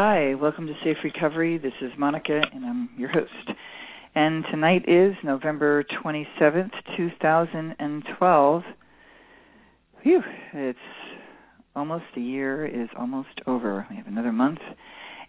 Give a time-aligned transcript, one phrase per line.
[0.00, 1.58] Hi, welcome to Safe Recovery.
[1.58, 3.58] This is Monica, and I'm your host.
[4.14, 8.62] And tonight is November 27th, 2012.
[10.04, 10.20] Phew,
[10.54, 10.78] it's
[11.74, 13.88] almost a year is almost over.
[13.90, 14.60] We have another month.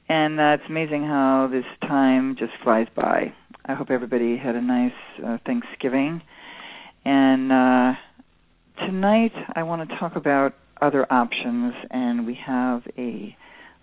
[0.08, 3.34] And uh, it's amazing how this time just flies by.
[3.66, 4.92] I hope everybody had a nice
[5.26, 6.22] uh, Thanksgiving.
[7.06, 7.94] And uh,
[8.86, 13.36] tonight I want to talk about other options, and we have a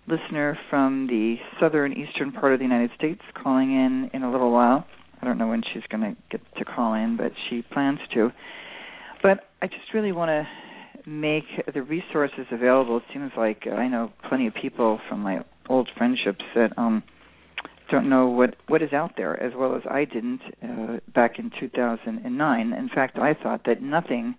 [0.07, 4.51] listener from the southern eastern part of the United States calling in in a little
[4.51, 4.85] while.
[5.21, 8.31] I don't know when she's going to get to call in, but she plans to.
[9.21, 10.47] But I just really want to
[11.09, 12.97] make the resources available.
[12.97, 17.03] It seems like I know plenty of people from my old friendships that um
[17.89, 21.51] don't know what what is out there as well as I didn't uh, back in
[21.59, 22.73] 2009.
[22.73, 24.35] In fact, I thought that nothing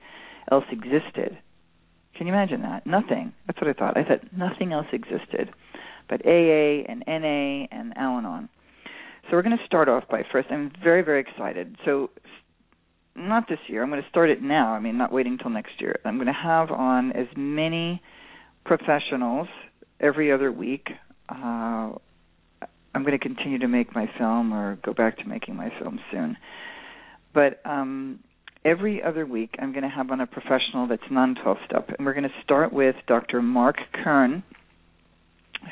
[0.50, 1.38] else existed.
[2.18, 2.86] Can you imagine that?
[2.86, 3.32] Nothing.
[3.46, 3.96] That's what I thought.
[3.96, 5.50] I thought nothing else existed
[6.08, 8.48] but AA and NA and Al-Anon.
[9.24, 10.48] So we're going to start off by first.
[10.50, 11.76] I'm very very excited.
[11.84, 12.10] So
[13.14, 13.82] not this year.
[13.82, 14.72] I'm going to start it now.
[14.72, 15.98] I mean, not waiting until next year.
[16.04, 18.00] I'm going to have on as many
[18.64, 19.48] professionals
[20.00, 20.88] every other week.
[21.28, 21.92] Uh,
[22.94, 26.00] I'm going to continue to make my film or go back to making my film
[26.10, 26.36] soon.
[27.34, 28.20] But um,
[28.64, 31.90] every other week, I'm going to have on a professional that's non 12 step.
[31.96, 33.42] And we're going to start with Dr.
[33.42, 34.42] Marc Kern,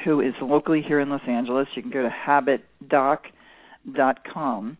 [0.04, 1.68] who is locally here in Los Angeles.
[1.74, 2.14] You can go to
[3.88, 4.78] habitdoc.com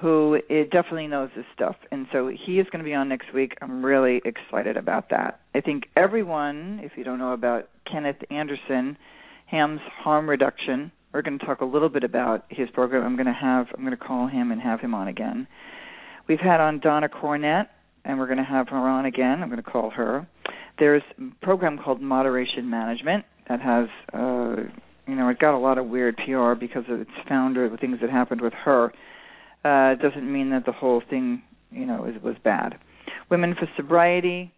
[0.00, 1.76] who it definitely knows this stuff.
[1.90, 3.56] And so he is going to be on next week.
[3.62, 5.40] I'm really excited about that.
[5.54, 8.98] I think everyone, if you don't know about Kenneth Anderson,
[9.46, 13.04] HAMS Harm Reduction, we're going to talk a little bit about his program.
[13.04, 15.46] I'm going to have I'm going to call him and have him on again.
[16.28, 17.66] We've had on Donna Cornett,
[18.04, 19.42] and we're going to have her on again.
[19.42, 20.26] I'm going to call her.
[20.78, 24.62] There's a program called Moderation Management that has, uh,
[25.06, 27.98] you know, it got a lot of weird PR because of its founder, the things
[28.00, 28.92] that happened with her
[29.64, 32.78] uh, doesn't mean that the whole thing, you know, is, was bad.
[33.30, 34.52] Women for Sobriety.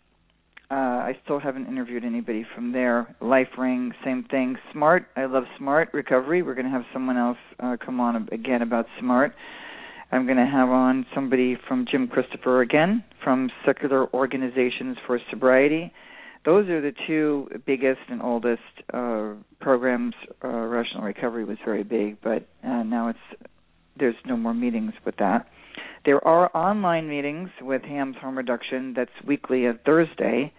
[0.71, 3.15] Uh, I still haven't interviewed anybody from there.
[3.23, 4.57] Life Ring, same thing.
[4.71, 5.07] Smart.
[5.17, 6.43] I love Smart Recovery.
[6.43, 9.35] We're going to have someone else uh, come on again about Smart.
[10.11, 15.93] I'm going to have on somebody from Jim Christopher again from Secular Organizations for Sobriety.
[16.45, 18.63] Those are the two biggest and oldest
[18.95, 20.15] uh, programs.
[20.43, 23.19] Uh, Rational Recovery was very big, but uh, now it's
[23.99, 25.49] there's no more meetings with that.
[26.05, 30.53] There are online meetings with HAMS Harm Reduction that's weekly on Thursday.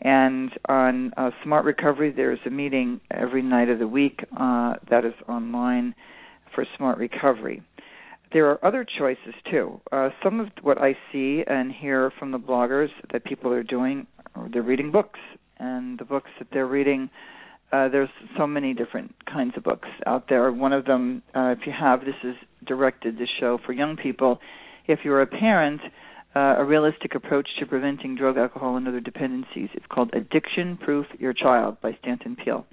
[0.00, 5.04] And on uh, Smart Recovery, there's a meeting every night of the week uh, that
[5.04, 5.94] is online
[6.54, 7.62] for Smart Recovery.
[8.32, 9.80] There are other choices too.
[9.90, 14.06] Uh, some of what I see and hear from the bloggers that people are doing,
[14.52, 15.18] they're reading books,
[15.58, 17.10] and the books that they're reading
[17.70, 20.50] uh, there's so many different kinds of books out there.
[20.52, 22.34] One of them, uh, if you have, this is
[22.66, 24.40] directed this show for young people.
[24.86, 25.82] If you're a parent,
[26.34, 29.68] uh, a realistic approach to preventing drug, alcohol, and other dependencies.
[29.74, 32.66] It's called Addiction Proof Your Child by Stanton Peele.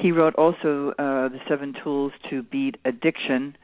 [0.00, 3.56] He wrote also uh, the seven tools to beat addiction.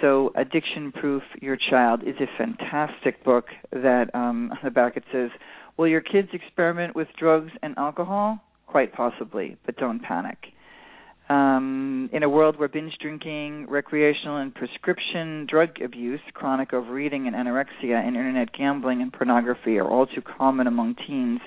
[0.00, 5.04] So, Addiction Proof Your Child is a fantastic book that um, on the back it
[5.12, 5.30] says,
[5.76, 8.40] Will your kids experiment with drugs and alcohol?
[8.66, 10.38] Quite possibly, but don't panic.
[11.28, 17.34] Um, in a world where binge drinking, recreational and prescription drug abuse, chronic overeating and
[17.34, 21.40] anorexia, and internet gambling and pornography are all too common among teens,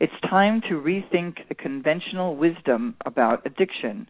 [0.00, 4.08] it's time to rethink the conventional wisdom about addiction.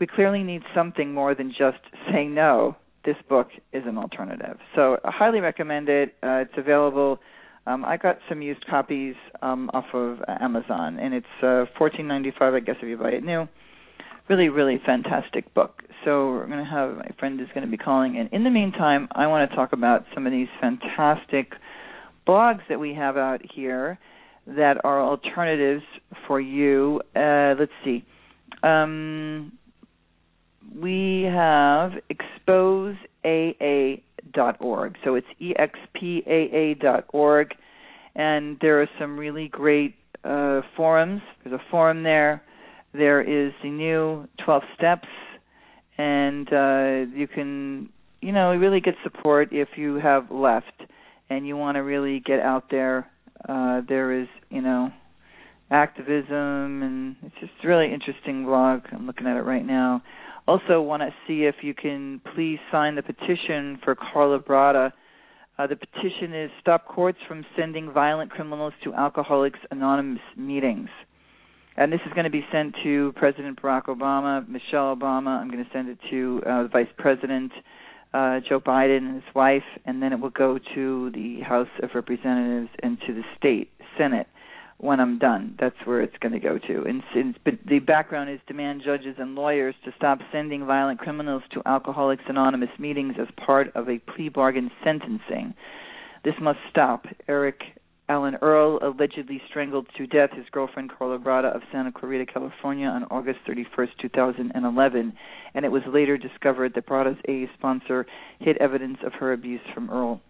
[0.00, 1.78] We clearly need something more than just
[2.10, 2.76] say no.
[3.04, 4.58] This book is an alternative.
[4.74, 6.14] So I highly recommend it.
[6.22, 7.20] Uh, it's available.
[7.66, 12.32] Um, I got some used copies um, off of Amazon, and it's uh, fourteen ninety
[12.38, 12.54] five.
[12.54, 13.46] I guess if you buy it new.
[14.28, 15.82] Really, really fantastic book.
[16.04, 18.50] So we're going to have my friend is going to be calling, and in the
[18.50, 21.52] meantime, I want to talk about some of these fantastic
[22.26, 23.98] blogs that we have out here
[24.56, 25.82] that are alternatives
[26.26, 27.02] for you.
[27.14, 28.04] Uh, let's see.
[28.62, 29.52] Um,
[30.74, 34.96] we have exposeaa.org.
[35.04, 37.54] So it's expaa.org.
[38.14, 41.22] And there are some really great uh, forums.
[41.44, 42.42] There's a forum there.
[42.92, 45.06] There is the new 12 steps.
[45.98, 47.90] And uh, you can,
[48.22, 50.72] you know, really get support if you have left
[51.30, 53.10] and you want to really get out there
[53.46, 54.90] uh, there is, you know,
[55.70, 58.80] activism, and it's just a really interesting blog.
[58.92, 60.02] I'm looking at it right now.
[60.46, 64.92] Also, want to see if you can please sign the petition for Karla Brada.
[65.58, 70.88] Uh, the petition is Stop Courts from Sending Violent Criminals to Alcoholics Anonymous Meetings.
[71.76, 75.38] And this is going to be sent to President Barack Obama, Michelle Obama.
[75.38, 77.52] I'm going to send it to uh, the Vice President
[78.14, 81.90] uh, Joe Biden and his wife, and then it will go to the House of
[81.94, 84.26] Representatives and to the state Senate
[84.78, 85.56] when I'm done.
[85.60, 86.84] That's where it's going to go to.
[86.84, 91.42] And, and but the background is demand judges and lawyers to stop sending violent criminals
[91.52, 95.54] to Alcoholics Anonymous meetings as part of a plea bargain sentencing.
[96.24, 97.06] This must stop.
[97.28, 97.60] Eric
[98.10, 103.04] Alan Earl allegedly strangled to death his girlfriend Karla Brada of Santa Clarita, California on
[103.04, 105.12] August 31, 2011,
[105.54, 108.06] and it was later discovered that Brada's AA sponsor
[108.38, 110.22] hid evidence of her abuse from Earl.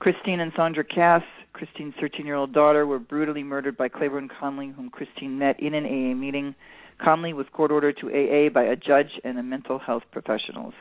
[0.00, 1.22] Christine and Sandra Cass,
[1.54, 5.72] Christine's 13 year old daughter, were brutally murdered by Claiborne Conley, whom Christine met in
[5.72, 6.54] an AA meeting.
[7.02, 10.74] Conley was court ordered to AA by a judge and the mental health professionals.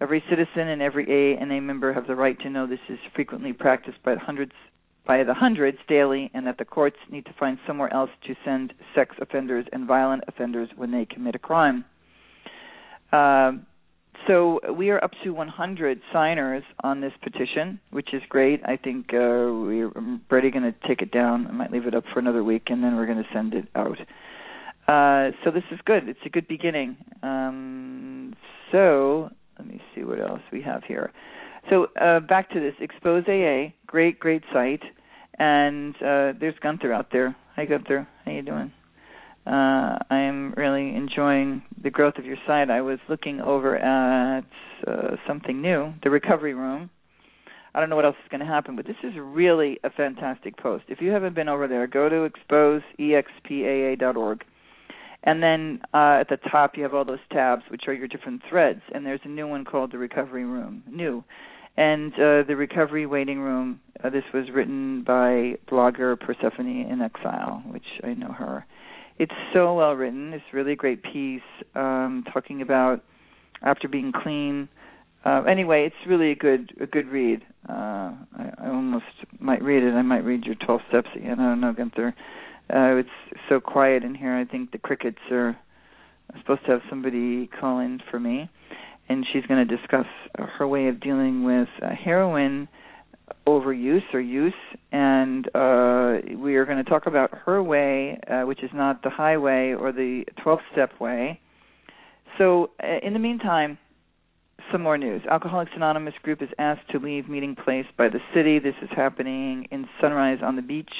[0.00, 4.02] Every citizen and every AA member have the right to know this is frequently practiced
[4.04, 4.52] by hundreds
[5.06, 8.74] by the hundreds daily and that the courts need to find somewhere else to send
[8.94, 11.84] sex offenders and violent offenders when they commit a crime.
[13.12, 13.52] Uh,
[14.26, 18.60] so we are up to 100 signers on this petition, which is great.
[18.64, 19.92] I think uh, we're
[20.28, 21.46] ready going to take it down.
[21.46, 23.68] I might leave it up for another week, and then we're going to send it
[23.76, 23.98] out.
[24.88, 26.08] Uh, so this is good.
[26.08, 26.96] It's a good beginning.
[27.22, 28.34] Um,
[28.72, 31.12] so let me see what else we have here.
[31.70, 34.82] So uh, back to this Expose AA, great, great site,
[35.38, 37.34] and uh, there's Gunther out there.
[37.56, 38.72] Hi Gunther, how you doing?
[39.46, 42.68] Uh, I am really enjoying the growth of your site.
[42.70, 44.44] I was looking over at
[44.86, 46.90] uh, something new, the recovery room.
[47.74, 50.56] I don't know what else is going to happen, but this is really a fantastic
[50.56, 50.84] post.
[50.88, 54.44] If you haven't been over there, go to exposeexpaa.org
[55.26, 58.42] and then uh, at the top, you have all those tabs, which are your different
[58.48, 58.80] threads.
[58.94, 60.84] And there's a new one called the Recovery Room.
[60.88, 61.24] New.
[61.76, 67.62] And uh, the Recovery Waiting Room, uh, this was written by blogger Persephone in Exile,
[67.66, 68.64] which I know her.
[69.18, 70.32] It's so well written.
[70.32, 71.42] It's really a great piece
[71.74, 73.02] um, talking about
[73.62, 74.68] after being clean.
[75.24, 77.42] Uh, anyway, it's really a good a good read.
[77.68, 79.04] Uh, I, I almost
[79.40, 79.92] might read it.
[79.92, 81.40] I might read your 12 steps again.
[81.40, 82.14] I don't know, Gunther.
[82.68, 83.08] Uh, it's
[83.48, 84.34] so quiet in here.
[84.34, 85.56] I think the crickets are
[86.40, 88.50] supposed to have somebody call in for me,
[89.08, 90.06] and she's going to discuss
[90.36, 92.68] her way of dealing with uh, heroin
[93.46, 94.52] overuse or use,
[94.92, 99.10] and uh, we are going to talk about her way, uh, which is not the
[99.10, 101.40] highway or the 12-step way.
[102.38, 103.78] So, uh, in the meantime,
[104.72, 105.22] some more news.
[105.30, 108.58] Alcoholics Anonymous group is asked to leave meeting place by the city.
[108.58, 110.90] This is happening in Sunrise on the Beach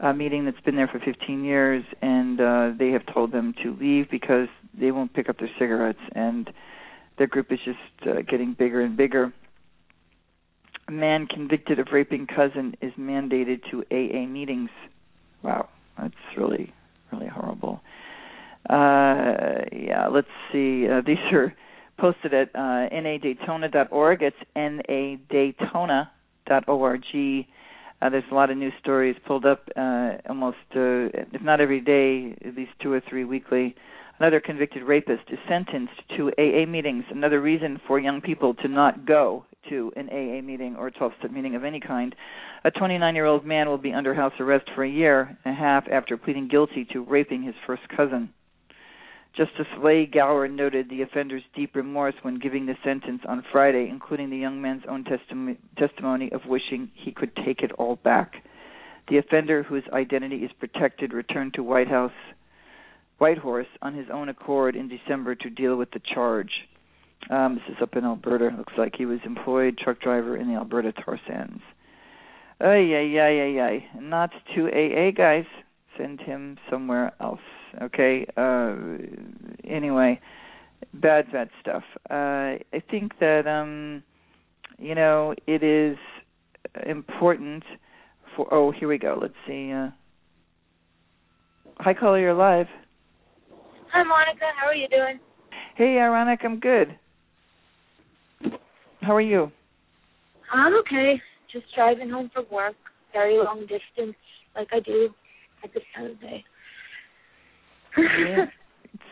[0.00, 3.74] a meeting that's been there for 15 years, and uh, they have told them to
[3.74, 6.50] leave because they won't pick up their cigarettes, and
[7.18, 7.78] their group is just
[8.08, 9.32] uh, getting bigger and bigger.
[10.86, 14.70] A man convicted of raping cousin is mandated to AA meetings.
[15.42, 16.72] Wow, that's really
[17.12, 17.80] really horrible.
[18.68, 20.86] Uh, yeah, let's see.
[20.88, 21.54] Uh, these are
[21.98, 24.22] posted at uh, nadaytona.org.
[24.22, 26.08] It's nadaytona.org.
[28.00, 31.80] Uh, there's a lot of news stories pulled up uh, almost, uh, if not every
[31.80, 33.74] day, at least two or three weekly.
[34.20, 37.04] Another convicted rapist is sentenced to AA meetings.
[37.10, 41.12] Another reason for young people to not go to an AA meeting or a 12
[41.18, 42.14] step meeting of any kind.
[42.64, 45.58] A 29 year old man will be under house arrest for a year and a
[45.58, 48.30] half after pleading guilty to raping his first cousin.
[49.38, 54.30] Justice Leigh Gower noted the offender's deep remorse when giving the sentence on Friday, including
[54.30, 58.42] the young man's own testi- testimony of wishing he could take it all back.
[59.08, 62.10] The offender, whose identity is protected, returned to White House
[63.18, 66.50] Whitehorse on his own accord in December to deal with the charge.
[67.30, 68.50] Um, this is up in Alberta.
[68.58, 71.62] Looks like he was employed truck driver in the Alberta tar sands.
[72.60, 74.00] Ay, ay, ay, ay, ay.
[74.00, 75.46] Not to AA, guys.
[75.96, 77.38] Send him somewhere else.
[77.82, 78.26] Okay.
[78.36, 78.76] Uh,
[79.64, 80.20] anyway,
[80.94, 81.82] bad, bad stuff.
[82.10, 84.02] Uh, I think that um,
[84.78, 85.96] you know it is
[86.86, 87.64] important
[88.36, 88.52] for.
[88.52, 89.18] Oh, here we go.
[89.20, 89.72] Let's see.
[89.72, 89.88] Uh,
[91.78, 92.20] hi, caller.
[92.20, 92.66] You're live.
[93.92, 94.44] Hi, Monica.
[94.60, 95.18] How are you doing?
[95.76, 96.40] Hey, Ironic.
[96.44, 96.98] I'm good.
[99.00, 99.50] How are you?
[100.52, 101.20] I'm okay.
[101.52, 102.74] Just driving home from work,
[103.12, 104.16] very long distance,
[104.54, 105.08] like I do
[105.64, 106.44] at this time of day.
[107.96, 108.46] Yeah.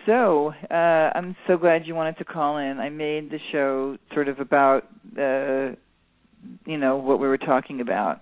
[0.07, 2.79] So, uh, I'm so glad you wanted to call in.
[2.79, 4.85] I made the show sort of about,
[5.19, 5.75] uh,
[6.65, 8.21] you know, what we were talking about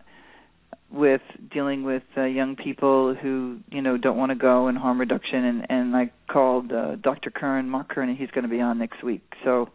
[0.90, 1.20] with
[1.52, 5.44] dealing with uh, young people who, you know, don't want to go in harm reduction,
[5.44, 7.30] and and I called uh, Dr.
[7.30, 9.22] Kern, Marc Kern, and he's going to be on next week.
[9.44, 9.68] So,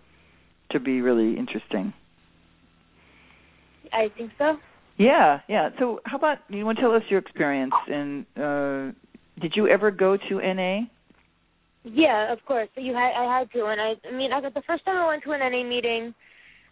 [0.71, 1.93] to be really interesting.
[3.93, 4.57] I think so.
[4.97, 5.69] Yeah, yeah.
[5.79, 7.73] So, how about you want to tell us your experience?
[7.87, 8.91] And uh,
[9.41, 10.87] did you ever go to NA?
[11.83, 12.69] Yeah, of course.
[12.75, 15.07] You had I had to, and I, I mean, I, got the first time I
[15.07, 16.13] went to an NA meeting,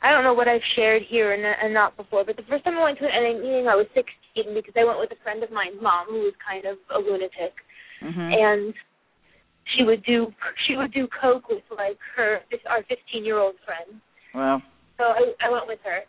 [0.01, 2.77] I don't know what I've shared here and, and not before, but the first time
[2.77, 5.41] I went to an NA meeting, I was 16 because I went with a friend
[5.43, 7.55] of mine's mom who was kind of a lunatic,
[8.03, 8.19] mm-hmm.
[8.19, 8.73] and
[9.75, 10.27] she would do
[10.67, 13.99] she would do coke with like her our 15 year old friend.
[14.35, 14.61] Wow.
[14.97, 16.01] So I, I went with her,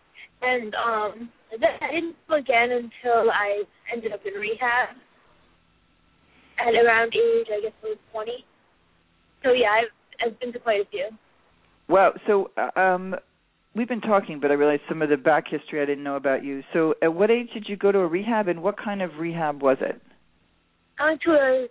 [0.42, 3.62] and um, then I didn't go again until I
[3.92, 4.96] ended up in rehab
[6.58, 8.32] at around age I guess I was 20.
[9.42, 9.92] So yeah, I've
[10.32, 11.08] I've been to quite a few.
[11.88, 12.12] Wow.
[12.26, 13.14] So um
[13.74, 16.44] we've been talking, but I realized some of the back history I didn't know about
[16.44, 16.62] you.
[16.72, 19.62] So at what age did you go to a rehab and what kind of rehab
[19.62, 20.00] was it?
[20.98, 21.66] I went to a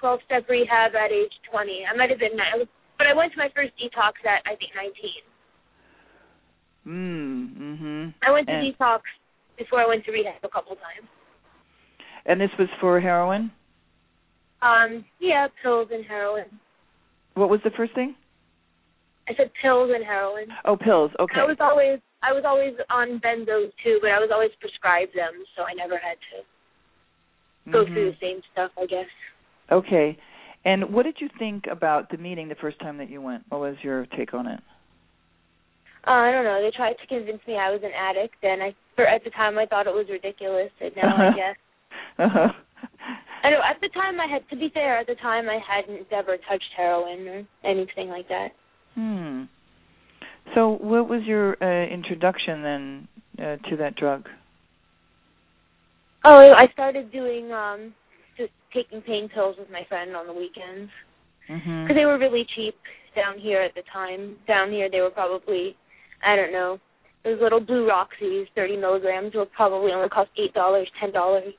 [0.00, 1.86] 12 step rehab at age 20.
[1.90, 2.68] I might have been I was,
[2.98, 4.92] but I went to my first detox at I think 19.
[6.86, 8.14] Mm, mhm.
[8.22, 9.00] I went to and, detox
[9.56, 11.08] before I went to rehab a couple times.
[12.26, 13.50] And this was for heroin?
[14.64, 16.46] Um, yeah, pills and heroin.
[17.34, 18.14] What was the first thing?
[19.28, 20.48] I said pills and heroin.
[20.64, 21.10] Oh, pills.
[21.20, 21.40] Okay.
[21.40, 25.32] I was always I was always on benzos too, but I was always prescribed them,
[25.56, 27.94] so I never had to go mm-hmm.
[27.94, 29.10] through the same stuff, I guess.
[29.70, 30.16] Okay.
[30.64, 33.44] And what did you think about the meeting the first time that you went?
[33.50, 34.60] What was your take on it?
[36.06, 36.62] Uh, I don't know.
[36.62, 39.58] They tried to convince me I was an addict, and I, for at the time,
[39.58, 41.56] I thought it was ridiculous, and now I guess.
[42.18, 42.48] Uh-huh.
[43.44, 43.60] I know.
[43.62, 44.98] At the time, I had to be fair.
[44.98, 48.48] At the time, I hadn't ever touched heroin or anything like that.
[48.94, 49.42] Hmm.
[50.54, 53.08] So, what was your uh, introduction then
[53.38, 54.28] uh, to that drug?
[56.24, 57.92] Oh, I started doing um
[58.38, 60.90] just taking pain pills with my friend on the weekends
[61.46, 61.94] because Mm-hmm.
[61.94, 62.74] they were really cheap
[63.14, 64.36] down here at the time.
[64.48, 65.76] Down here, they were probably
[66.26, 66.78] I don't know.
[67.24, 71.52] Those little blue Roxys, 30 milligrams, will probably only cost eight dollars, ten dollars.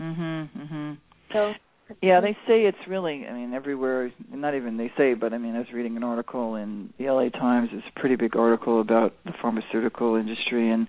[0.00, 0.48] Mhm.
[0.56, 0.96] Mhm.
[1.32, 1.52] So
[2.00, 3.26] Yeah, they say it's really.
[3.26, 4.12] I mean, everywhere.
[4.32, 7.28] Not even they say, but I mean, I was reading an article in the LA
[7.28, 7.70] Times.
[7.72, 10.88] It's a pretty big article about the pharmaceutical industry, and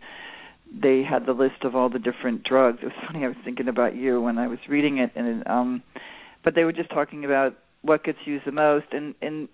[0.72, 2.80] they had the list of all the different drugs.
[2.82, 3.26] It was funny.
[3.26, 5.84] I was thinking about you when I was reading it, and um,
[6.44, 9.50] but they were just talking about what gets used the most, and and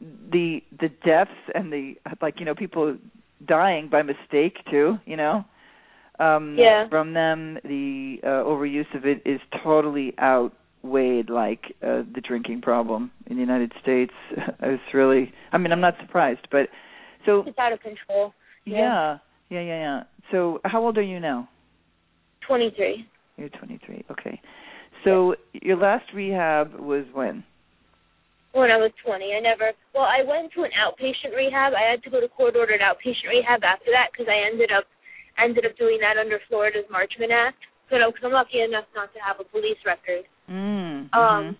[0.00, 2.38] the the deaths and the like.
[2.38, 2.96] You know, people
[3.44, 4.98] dying by mistake too.
[5.04, 5.44] You know
[6.18, 6.88] um Yeah.
[6.88, 13.10] from them the uh, overuse of it is totally outweighed like uh, the drinking problem
[13.26, 14.12] in the United States
[14.60, 16.68] it's really I mean I'm not surprised but
[17.26, 18.32] so it's out of control.
[18.64, 19.18] yeah
[19.50, 21.48] yeah yeah yeah so how old are you now
[22.46, 23.06] 23.
[23.36, 24.40] you're 23 okay
[25.04, 27.44] so your last rehab was when
[28.52, 29.72] When I was 20, I never.
[29.92, 31.74] Well, I went to an outpatient rehab.
[31.74, 34.84] I had to go to court ordered outpatient rehab after that because I ended up
[35.42, 37.58] ended up doing that under Florida's Marchman Act.
[37.90, 40.24] So because I'm lucky enough not to have a police record.
[40.48, 41.56] mm Um,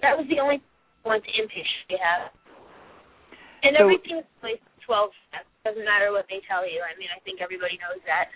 [0.00, 0.62] that was the only
[1.02, 2.30] one to inpatient rehab.
[3.62, 5.46] And So- everything is like 12 steps.
[5.64, 6.82] Doesn't matter what they tell you.
[6.82, 8.28] I mean, I think everybody knows that.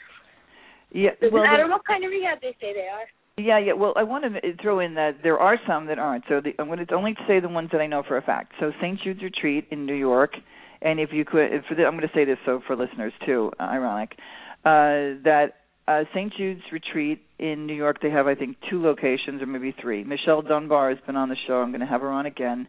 [0.92, 1.10] Yeah.
[1.18, 3.08] Doesn't well, the- matter what kind of rehab they say they are.
[3.38, 3.74] Yeah, yeah.
[3.74, 6.24] Well, I want to throw in that there are some that aren't.
[6.26, 8.52] So the, I'm going to only say the ones that I know for a fact.
[8.60, 8.98] So St.
[9.02, 10.32] Jude's Retreat in New York,
[10.82, 13.62] and if you could, the, I'm going to say this so for listeners too, uh,
[13.62, 14.12] ironic,
[14.64, 15.52] uh, that
[15.88, 16.32] uh, St.
[16.36, 20.04] Jude's Retreat in New York, they have I think two locations or maybe three.
[20.04, 21.54] Michelle Dunbar has been on the show.
[21.54, 22.66] I'm going to have her on again.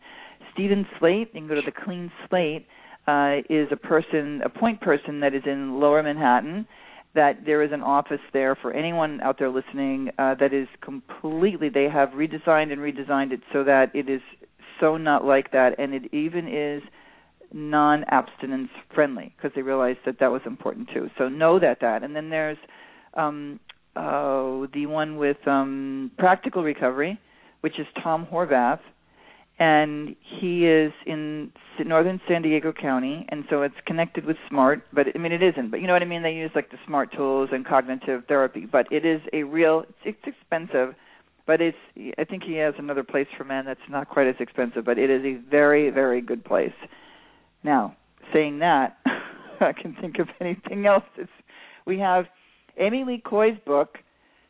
[0.54, 2.68] Stephen Slate, you can go to the Clean Slate,
[3.08, 6.68] uh, is a person, a point person that is in Lower Manhattan
[7.16, 11.68] that there is an office there for anyone out there listening uh, that is completely
[11.68, 14.22] they have redesigned and redesigned it so that it is
[14.80, 16.84] so not like that and it even is
[17.54, 22.04] non abstinence friendly because they realized that that was important too so know that that
[22.04, 22.58] and then there's
[23.16, 23.60] um
[23.96, 27.20] uh the one with um practical recovery
[27.62, 28.80] which is Tom Horvath
[29.60, 31.52] and he is in
[31.84, 34.84] northern San Diego County, and so it's connected with SMART.
[34.94, 35.72] But I mean, it isn't.
[35.72, 36.22] But you know what I mean?
[36.22, 38.68] They use like the SMART tools and cognitive therapy.
[38.72, 39.84] But it is a real.
[40.06, 40.94] It's, it's expensive,
[41.48, 41.78] but it's.
[42.20, 45.10] I think he has another place for men that's not quite as expensive, but it
[45.10, 46.74] is a very, very good place.
[47.64, 47.96] Now,
[48.34, 48.98] saying that,
[49.60, 51.04] I can think of anything else.
[51.18, 51.30] It's,
[51.86, 52.26] we have
[52.78, 53.98] Amy Lee Coy's book.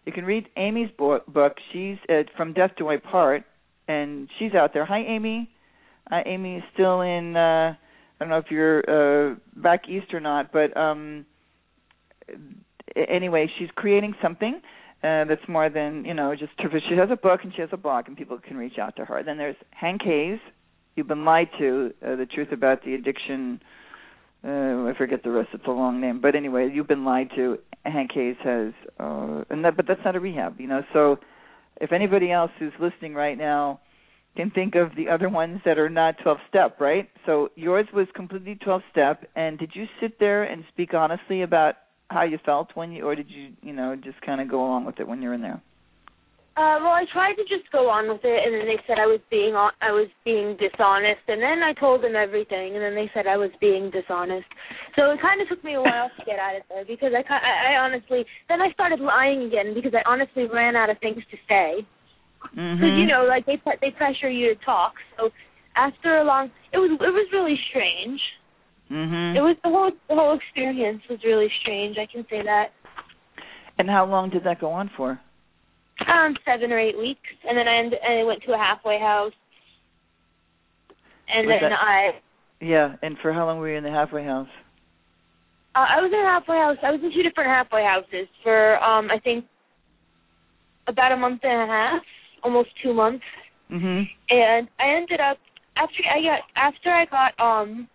[0.06, 1.54] You can read Amy's bo- book.
[1.72, 3.44] She's uh, from Death Do I Part
[3.88, 4.86] and she's out there.
[4.86, 5.50] Hi, Amy.
[6.12, 7.36] Uh, Amy is still in.
[7.36, 7.76] Uh, I
[8.20, 11.26] don't know if you're uh, back east or not, but um,
[12.96, 14.56] anyway, she's creating something
[15.04, 16.36] uh, that's more than you know.
[16.36, 16.52] Just
[16.90, 19.06] she has a book and she has a blog, and people can reach out to
[19.06, 19.22] her.
[19.24, 20.40] Then there's Hank Hayes.
[20.98, 21.94] You've been lied to.
[22.06, 23.62] Uh, the truth about the addiction.
[24.44, 25.50] Uh, I forget the rest.
[25.54, 27.60] It's a long name, but anyway, you've been lied to.
[27.86, 30.82] Hank Hayes has, uh, and that, but that's not a rehab, you know.
[30.92, 31.20] So
[31.80, 33.80] if anybody else who's listening right now
[34.36, 37.10] can think of the other ones that are not 12 step, right?
[37.26, 41.76] So yours was completely 12 step and did you sit there and speak honestly about
[42.10, 44.86] how you felt when you or did you, you know, just kind of go along
[44.86, 45.62] with it when you're in there?
[46.58, 49.06] Uh, well, I tried to just go on with it, and then they said I
[49.06, 52.96] was being on, I was being dishonest, and then I told them everything, and then
[52.98, 54.50] they said I was being dishonest.
[54.98, 57.22] So it kind of took me a while to get out of there because I,
[57.30, 61.22] I, I honestly, then I started lying again because I honestly ran out of things
[61.30, 61.86] to say.
[62.42, 63.00] Because Mhm.
[63.02, 64.94] you know, like they they pressure you to talk.
[65.18, 65.30] So
[65.76, 68.22] after a long, it was it was really strange.
[68.90, 69.36] Mhm.
[69.36, 71.98] It was the whole the whole experience was really strange.
[71.98, 72.74] I can say that.
[73.78, 75.20] And how long did that go on for?
[76.06, 79.00] Um, seven or eight weeks, and then I end, and I went to a halfway
[79.00, 79.34] house,
[81.28, 82.22] and Was then that- I
[82.62, 84.50] Yeah, and for how long were you in the halfway house?
[85.76, 86.78] uh, I was in a halfway house.
[86.84, 89.46] I was in two different halfway houses for um I think
[90.88, 92.04] about a month and a half,
[92.44, 93.26] almost two months,
[93.70, 94.08] Mhm.
[94.30, 95.40] and I ended up
[95.76, 97.90] after I got after I got um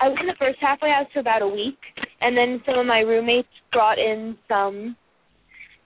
[0.00, 1.78] I was in the first halfway house for about a week,
[2.20, 4.96] and then some of my roommates brought in some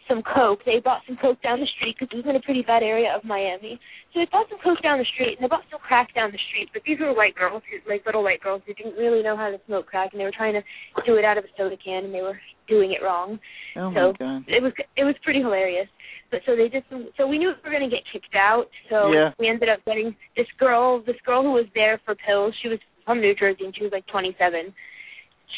[0.08, 0.60] some coke.
[0.64, 3.14] They brought some coke down the street because it was in a pretty bad area
[3.14, 3.78] of Miami.
[4.12, 6.40] So they brought some coke down the street, and they brought some crack down the
[6.48, 6.70] street.
[6.72, 9.60] But these were white girls, like little white girls, who didn't really know how to
[9.66, 10.62] smoke crack, and they were trying to
[11.06, 13.38] do it out of a soda can, and they were doing it wrong.
[13.76, 14.44] Oh so my god.
[14.48, 15.88] it was it was pretty hilarious.
[16.30, 17.08] But so they some.
[17.16, 18.66] So we knew we were going to get kicked out.
[18.90, 19.32] So Yeah.
[19.38, 21.00] we ended up getting this girl.
[21.00, 22.54] This girl who was there for pills.
[22.62, 24.74] She was from New Jersey and she was like 27.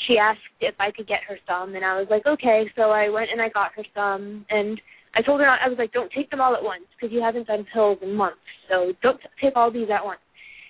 [0.06, 2.64] She asked if I could get her some, and I was like, okay.
[2.76, 4.80] So I went and I got her some, and
[5.14, 7.48] I told her I was like, don't take them all at once because you haven't
[7.48, 8.38] done pills in months.
[8.68, 10.20] So don't take all these at once.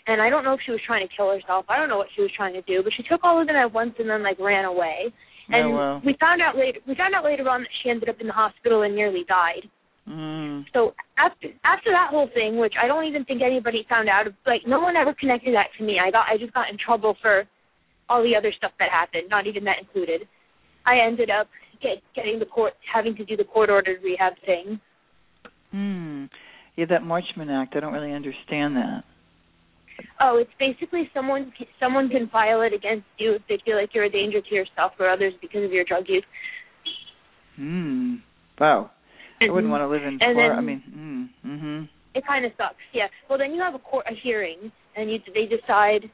[0.07, 1.67] And I don't know if she was trying to kill herself.
[1.69, 3.57] I don't know what she was trying to do, but she took all of them
[3.57, 5.13] at once and then like ran away.
[5.51, 6.03] And oh wow.
[6.05, 6.81] we found out later.
[6.87, 9.69] We found out later on that she ended up in the hospital and nearly died.
[10.09, 10.65] Mm.
[10.73, 14.63] So after after that whole thing, which I don't even think anybody found out, like
[14.67, 15.99] no one ever connected that to me.
[16.01, 17.45] I got I just got in trouble for
[18.11, 20.27] all the other stuff that happened, not even that included.
[20.85, 21.47] I ended up
[21.81, 24.81] get, getting the court having to do the court ordered rehab thing.
[25.71, 26.25] Hmm.
[26.77, 27.77] Yeah, that Marchman Act.
[27.77, 29.05] I don't really understand that.
[30.21, 34.05] Oh, it's basically someone someone can file it against you if they feel like you're
[34.05, 36.25] a danger to yourself or others because of your drug use.
[37.57, 38.17] Hmm.
[38.59, 38.91] Wow.
[39.41, 39.71] I wouldn't Mhm.
[39.71, 40.19] want to live in.
[40.21, 41.89] And Flor- then- I mean, mm, mhm.
[42.15, 42.83] It kind of sucks.
[42.93, 43.09] Yeah.
[43.29, 46.11] Well, then you have a court a hearing, and you they decide.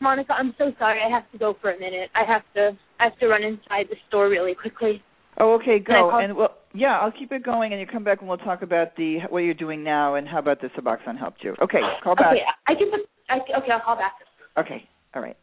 [0.00, 1.00] Monica, I'm so sorry.
[1.04, 2.10] I have to go for a minute.
[2.14, 5.02] I have to I have to run inside the store really quickly.
[5.38, 6.10] Oh, okay, go.
[6.18, 8.96] And well, yeah, I'll keep it going, and you come back and we'll talk about
[8.96, 11.54] the what you're doing now and how about the Suboxone helped you.
[11.62, 12.32] Okay, call back.
[12.32, 12.90] Okay, I can.
[13.28, 14.12] I, okay, I'll call back.
[14.58, 15.36] Okay, all right.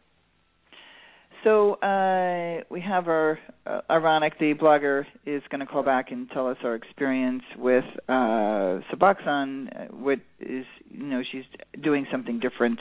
[1.43, 4.37] so uh, we have our uh, ironic.
[4.39, 9.67] The blogger is going to call back and tell us our experience with uh, Suboxone.
[9.67, 11.43] uh, What is you know she's
[11.83, 12.79] doing something different,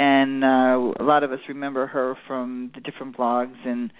[0.00, 3.92] and uh, a lot of us remember her from the different blogs and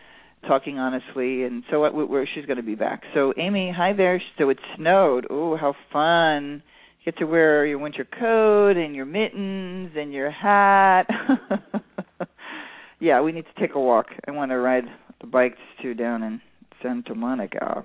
[0.49, 1.43] talking honestly.
[1.43, 3.03] And so what, where she's going to be back.
[3.13, 4.21] So Amy, hi there.
[4.39, 5.27] So it snowed.
[5.29, 6.63] Oh, how fun!
[7.01, 11.07] You get to wear your winter coat and your mittens and your hat.
[13.01, 14.07] yeah, we need to take a walk.
[14.27, 14.85] I want to ride
[15.21, 16.41] the bikes too down in
[16.83, 17.85] Santa Monica.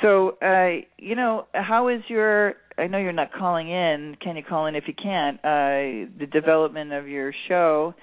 [0.00, 2.54] So, uh, you know, how is your?
[2.78, 4.16] I know you're not calling in.
[4.22, 5.38] Can you call in if you can't?
[5.38, 7.94] Uh, the development of your show.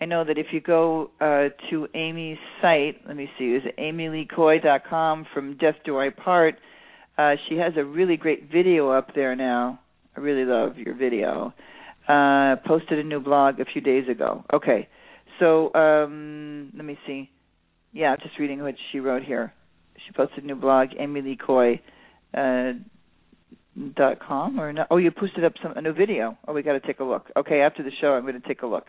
[0.00, 5.26] I know that if you go uh, to Amy's site, let me see, is amyleecoy.com
[5.32, 6.56] from Death Do I Part?
[7.18, 9.80] Uh, she has a really great video up there now.
[10.16, 11.52] I really love your video.
[12.08, 14.44] Uh, posted a new blog a few days ago.
[14.52, 14.88] Okay,
[15.38, 17.30] so um, let me see.
[17.92, 19.52] Yeah, just reading what she wrote here.
[20.06, 21.80] She posted a new blog, amyleecoy.
[22.34, 22.72] Uh,
[23.96, 24.84] dot com or no?
[24.90, 26.36] Oh, you posted up some a new video.
[26.46, 27.30] Oh, we got to take a look.
[27.36, 28.86] Okay, after the show, I'm going to take a look.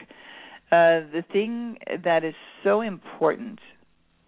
[0.72, 3.60] Uh, the thing that is so important,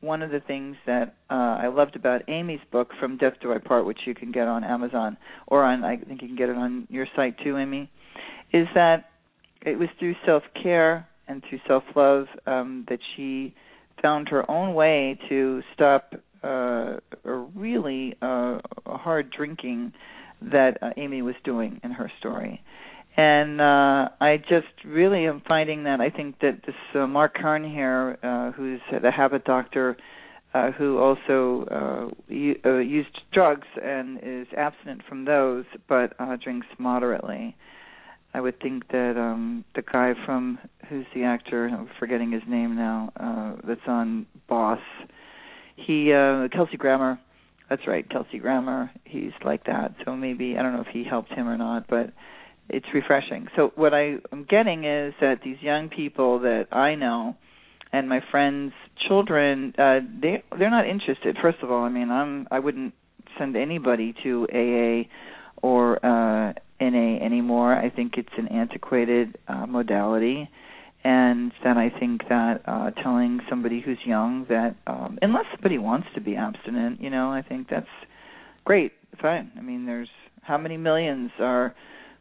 [0.01, 3.57] one of the things that uh, I loved about Amy's book, From Death Do I
[3.57, 6.55] Part, which you can get on Amazon or on, I think you can get it
[6.55, 7.89] on your site too, Amy,
[8.53, 9.09] is that
[9.65, 13.55] it was through self care and through self love um, that she
[14.01, 16.13] found her own way to stop
[16.43, 19.91] uh, a really uh, hard drinking
[20.41, 22.61] that uh, Amy was doing in her story.
[23.17, 27.63] And uh, I just really am finding that I think that this uh, Marc Kern
[27.69, 29.95] here, uh, who's the habit doctor,
[30.53, 36.35] uh, who also uh, u- uh, used drugs and is abstinent from those, but uh,
[36.43, 37.55] drinks moderately.
[38.33, 42.75] I would think that um the guy from who's the actor, I'm forgetting his name
[42.75, 44.79] now, uh that's on Boss.
[45.77, 47.17] He uh Kelsey Grammer.
[47.69, 48.91] That's right, Kelsey Grammer.
[49.05, 49.95] He's like that.
[50.05, 52.13] So maybe I don't know if he helped him or not, but
[52.69, 53.47] it's refreshing.
[53.55, 57.35] So what I am getting is that these young people that I know
[57.91, 58.73] and my friends'
[59.07, 61.37] children, uh they they're not interested.
[61.41, 62.93] First of all, I mean, I'm I wouldn't
[63.37, 65.09] send anybody to AA
[65.61, 67.73] or uh NA anymore.
[67.73, 70.49] I think it's an antiquated uh modality
[71.05, 76.07] and then I think that uh telling somebody who's young that um unless somebody wants
[76.15, 77.85] to be abstinent, you know, I think that's
[78.65, 78.91] great.
[79.21, 79.51] Fine.
[79.57, 80.09] I mean, there's
[80.41, 81.75] how many millions are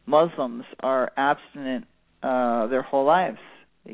[0.07, 1.87] Muslims are abstinent
[2.23, 3.39] uh their whole lives.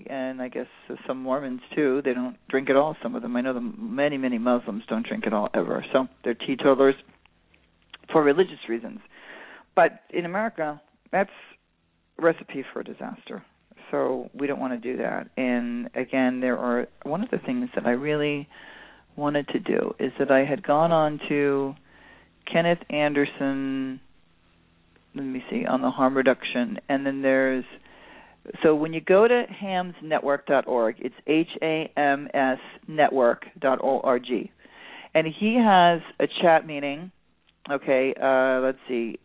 [0.08, 0.66] And I guess
[1.06, 2.02] some Mormons too.
[2.04, 2.96] They don't drink at all.
[3.02, 3.36] Some of them.
[3.36, 5.84] I know the many, many Muslims don't drink at all ever.
[5.92, 6.94] So they're teetotalers
[8.12, 9.00] for religious reasons.
[9.74, 11.30] But in America, that's
[12.18, 13.44] recipe for disaster.
[13.90, 15.28] So we don't want to do that.
[15.36, 18.48] And again, there are one of the things that I really
[19.16, 21.74] wanted to do is that I had gone on to
[22.50, 24.00] Kenneth Anderson
[25.14, 26.78] let me see on the harm reduction.
[26.88, 27.64] And then there's
[28.62, 34.50] so when you go to hamsnetwork.org it's h a m s network.org
[35.14, 37.10] and he has a chat meeting.
[37.70, 39.18] Okay uh let's see.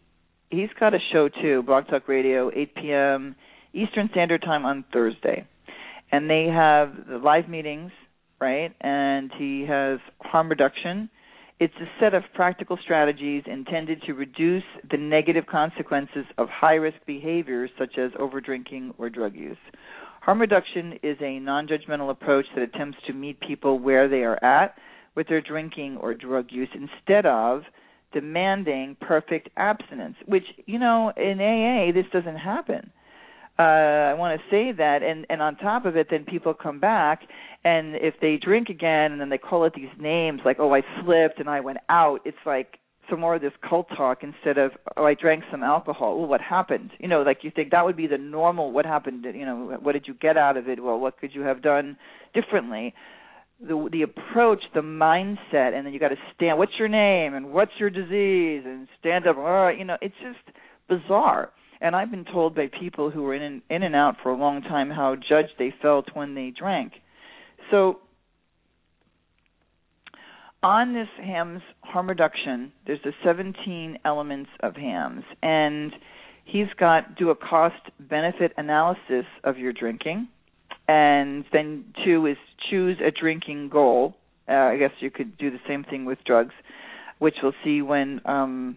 [0.49, 3.35] He's got a show too blog talk radio 8 p.m
[3.75, 5.45] eastern standard time on thursday
[6.11, 7.91] and they have the live meetings
[8.39, 11.09] right and he has harm reduction
[11.57, 16.97] it's a set of practical strategies intended to reduce the negative consequences of high risk
[17.05, 19.57] behaviors such as overdrinking or drug use.
[20.21, 24.43] Harm reduction is a non judgmental approach that attempts to meet people where they are
[24.43, 24.75] at
[25.15, 27.61] with their drinking or drug use instead of
[28.11, 32.91] demanding perfect abstinence, which, you know, in AA, this doesn't happen.
[33.57, 36.79] Uh, I want to say that, and and on top of it, then people come
[36.79, 37.21] back,
[37.63, 40.81] and if they drink again, and then they call it these names like, oh, I
[41.01, 42.19] slipped and I went out.
[42.25, 46.17] It's like some more of this cult talk instead of, oh, I drank some alcohol.
[46.19, 46.91] Oh, what happened?
[46.99, 48.73] You know, like you think that would be the normal.
[48.73, 49.25] What happened?
[49.33, 50.83] You know, what did you get out of it?
[50.83, 51.95] Well, what could you have done
[52.33, 52.93] differently?
[53.61, 56.57] The the approach, the mindset, and then you got to stand.
[56.57, 58.63] What's your name and what's your disease?
[58.65, 59.37] And stand up.
[59.37, 60.57] Oh, you know, it's just
[60.89, 61.51] bizarre
[61.85, 64.35] and I've been told by people who were in and, in and out for a
[64.35, 66.93] long time how judged they felt when they drank.
[67.69, 67.99] So
[70.63, 75.93] on this HAMS harm reduction, there's the 17 elements of HAMS, and
[76.43, 80.27] he's got do a cost benefit analysis of your drinking,
[80.87, 84.15] and then two is choose a drinking goal.
[84.49, 86.55] Uh, I guess you could do the same thing with drugs,
[87.19, 88.75] which we'll see when um,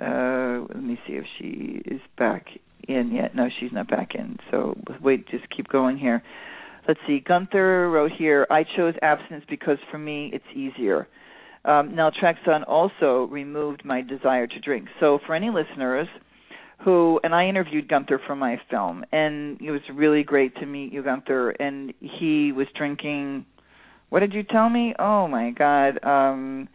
[0.00, 2.46] uh, let me see if she is back
[2.88, 3.34] in yet.
[3.34, 4.38] No, she's not back in.
[4.50, 6.22] So wait, just keep going here.
[6.88, 7.20] let's see.
[7.20, 11.06] Gunther wrote here, I chose abstinence because for me it's easier.
[11.64, 14.88] Um, naltrexone also removed my desire to drink.
[14.98, 16.08] So for any listeners
[16.84, 20.92] who, and I interviewed Gunther for my film, and it was really great to meet
[20.92, 21.50] you, Gunther.
[21.50, 23.44] And he was drinking.
[24.08, 24.94] What did you tell me?
[24.98, 26.68] Oh my God, um,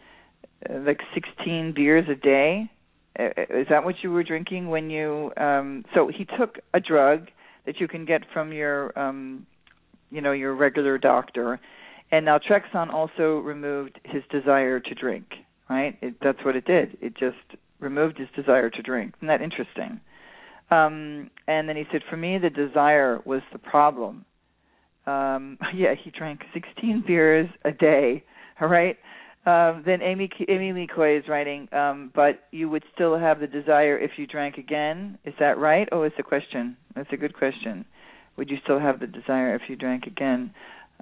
[0.70, 2.70] like 16 beers a day.
[3.18, 5.32] Is that what you were drinking when you?
[5.38, 7.28] Um, so he took a drug
[7.66, 9.46] that you can get from your, um,
[10.12, 11.60] you know, your regular doctor,
[12.12, 15.26] and naltrexone also removed his desire to drink.
[15.70, 15.98] Right?
[16.02, 16.98] It, that's what it did.
[17.02, 19.16] It just removed his desire to drink.
[19.18, 20.00] Isn't that interesting?
[20.72, 24.26] Um, and then he said, for me, the desire was the problem.
[25.06, 28.24] Um, yeah, he drank 16 beers a day.
[28.62, 28.98] All right.
[29.46, 33.46] Um, then Amy Amy Lee Coy is writing, um, but you would still have the
[33.48, 35.20] desire if you drank again.
[35.24, 35.88] Is that right?
[35.92, 36.78] Oh, it's a question.
[36.96, 37.86] That's a good question.
[38.38, 40.52] Would you still have the desire if you drank again?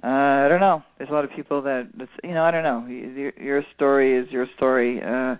[0.02, 0.82] Uh, I don't know.
[0.98, 2.86] There's a lot of people that, that's, you know, I don't know.
[2.86, 5.00] Your, your story is your story.
[5.02, 5.36] Uh,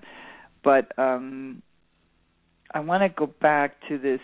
[0.62, 1.62] but um,
[2.72, 4.20] I want to go back to this.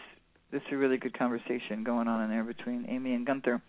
[0.51, 3.61] This is a really good conversation going on in there between Amy and Gunther.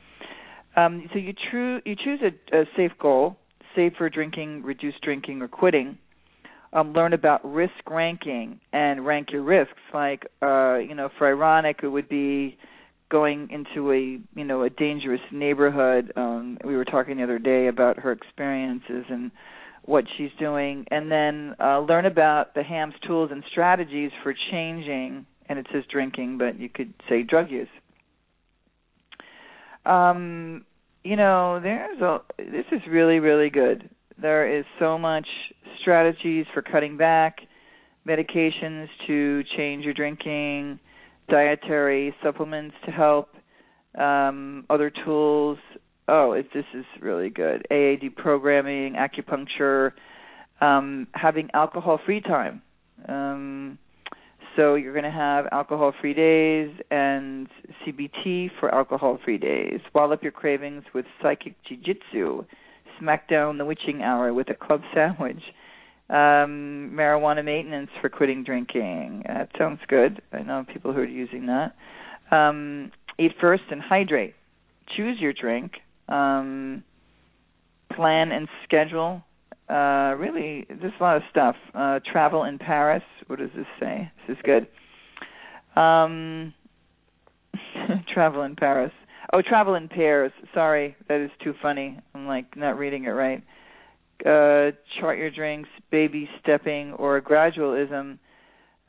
[0.78, 3.38] Um, so you, true, you choose a, a safe goal,
[3.76, 5.98] safer drinking, reduce drinking, or quitting.
[6.74, 9.74] Um, learn about risk ranking and rank your risks.
[9.94, 12.58] Like, uh, you know, for ironic, it would be
[13.10, 16.14] going into a you know a dangerous neighborhood.
[16.16, 19.32] Um, we were talking the other day about her experiences and
[19.84, 25.26] what she's doing, and then uh, learn about the HAMS tools and strategies for changing.
[25.50, 27.68] And it says drinking, but you could say drug use.
[29.86, 30.64] Um,
[31.04, 32.20] you know, there's a.
[32.38, 33.90] This is really, really good.
[34.22, 35.28] There is so much
[35.82, 37.40] strategies for cutting back,
[38.08, 40.80] medications to change your drinking,
[41.30, 43.30] dietary supplements to help,
[43.98, 45.58] um, other tools
[46.12, 47.66] oh, it, this is really good.
[47.72, 49.94] AAD programming, acupuncture,
[50.60, 52.62] um, having alcohol-free time.
[53.08, 53.80] Um,
[54.56, 57.48] so you're going to have alcohol-free days and
[57.86, 59.80] CBT for alcohol-free days.
[59.94, 62.44] Wall up your cravings with psychic jiu-jitsu.
[63.00, 65.42] Smack down the witching hour with a club sandwich.
[66.10, 69.24] Um, marijuana maintenance for quitting drinking.
[69.28, 70.22] That sounds good.
[70.34, 71.76] I know people who are using that.
[72.36, 74.36] Um, eat first and hydrate.
[74.96, 75.74] Choose your drink
[76.10, 76.84] um,
[77.96, 79.24] plan and schedule.
[79.72, 81.56] Uh, really, there's a lot of stuff.
[81.74, 83.04] Uh, travel in Paris.
[83.28, 84.12] What does this say?
[84.28, 84.68] This is good.
[85.80, 86.54] Um,
[88.14, 88.92] travel in Paris.
[89.32, 90.34] Oh, travel in pairs.
[90.54, 91.98] Sorry, that is too funny.
[92.14, 93.42] I'm like not reading it right.
[94.26, 98.20] Uh, chart your drinks, baby stepping, or gradualism.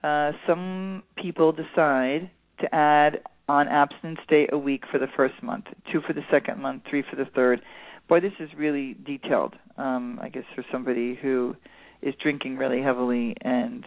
[0.02, 2.28] Uh, some people decide
[2.60, 6.60] to add on abstinence day a week for the first month, two for the second
[6.60, 7.60] month, three for the third.
[8.08, 9.54] Boy, this is really detailed.
[9.76, 11.56] Um, I guess for somebody who
[12.02, 13.84] is drinking really heavily and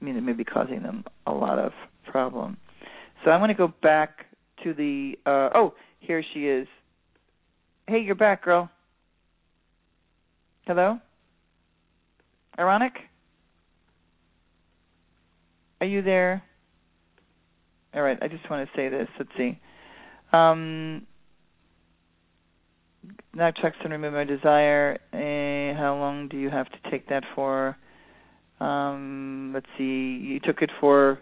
[0.00, 1.72] you know maybe causing them a lot of
[2.10, 2.56] problem.
[3.24, 4.26] So I'm going to go back
[4.64, 6.68] to the uh, oh here she is.
[7.88, 8.70] Hey, you're back, girl.
[10.66, 10.98] Hello.
[12.58, 12.92] Ironic.
[15.80, 16.42] Are you there?
[17.94, 19.08] All right, I just want to say this.
[19.18, 19.58] Let's see.
[20.32, 21.06] Um,
[23.36, 24.98] naltrexone remove my desire.
[25.12, 27.76] Uh, how long do you have to take that for?
[28.60, 29.84] Um, let's see.
[29.84, 31.18] You took it for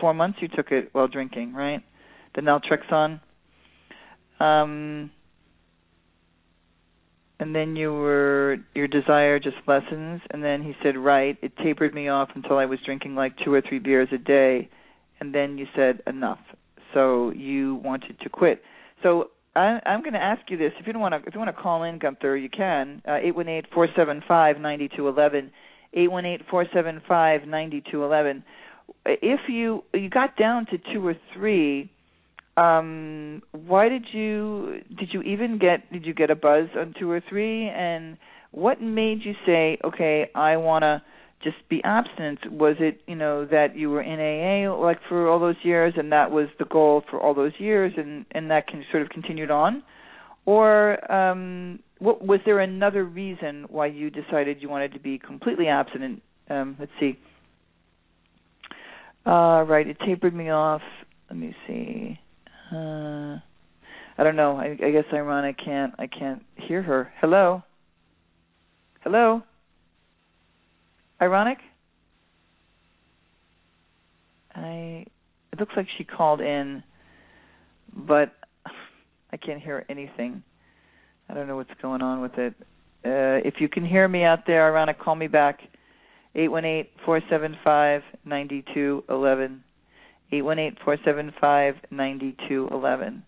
[0.00, 0.38] four months.
[0.42, 1.82] You took it while drinking, right?
[2.34, 3.20] The naltrexone.
[4.40, 5.10] Um,
[7.40, 10.20] and then you were your desire just lessens.
[10.30, 11.38] And then he said, right.
[11.42, 14.68] It tapered me off until I was drinking like two or three beers a day
[15.20, 16.38] and then you said enough.
[16.92, 18.62] So you wanted to quit.
[19.02, 21.40] So I, I'm going to ask you this: if you don't want to, if you
[21.40, 23.02] want to call in, Gunther, you can.
[23.06, 25.50] Uh, eight one eight four seven five ninety two eleven.
[25.92, 28.42] Eight one eight four seven five ninety two eleven.
[29.06, 31.90] If you you got down to two or three,
[32.56, 37.10] um, why did you did you even get did you get a buzz on two
[37.10, 37.68] or three?
[37.68, 38.16] And
[38.50, 41.02] what made you say, okay, I want to
[41.42, 42.50] just be abstinent?
[42.52, 46.12] Was it, you know, that you were in AA like for all those years and
[46.12, 49.50] that was the goal for all those years and and that can sort of continued
[49.50, 49.82] on?
[50.46, 55.68] Or um what was there another reason why you decided you wanted to be completely
[55.68, 56.22] abstinent?
[56.48, 57.18] Um let's see.
[59.26, 60.82] Uh right, it tapered me off.
[61.28, 62.18] Let me see.
[62.72, 63.38] Uh
[64.16, 64.56] I don't know.
[64.56, 67.12] I, I guess I can't I can't hear her.
[67.20, 67.62] Hello?
[69.02, 69.42] Hello?
[71.20, 71.58] Ironic?
[74.54, 75.06] I
[75.52, 76.82] it looks like she called in,
[77.94, 78.32] but
[79.32, 80.42] I can't hear anything.
[81.28, 82.54] I don't know what's going on with it.
[83.04, 85.60] Uh, if you can hear me out there, ironic, call me back.
[86.34, 89.62] Eight one eight four seven five ninety two eleven.
[90.32, 93.22] Eight one eight four seven five ninety two eleven.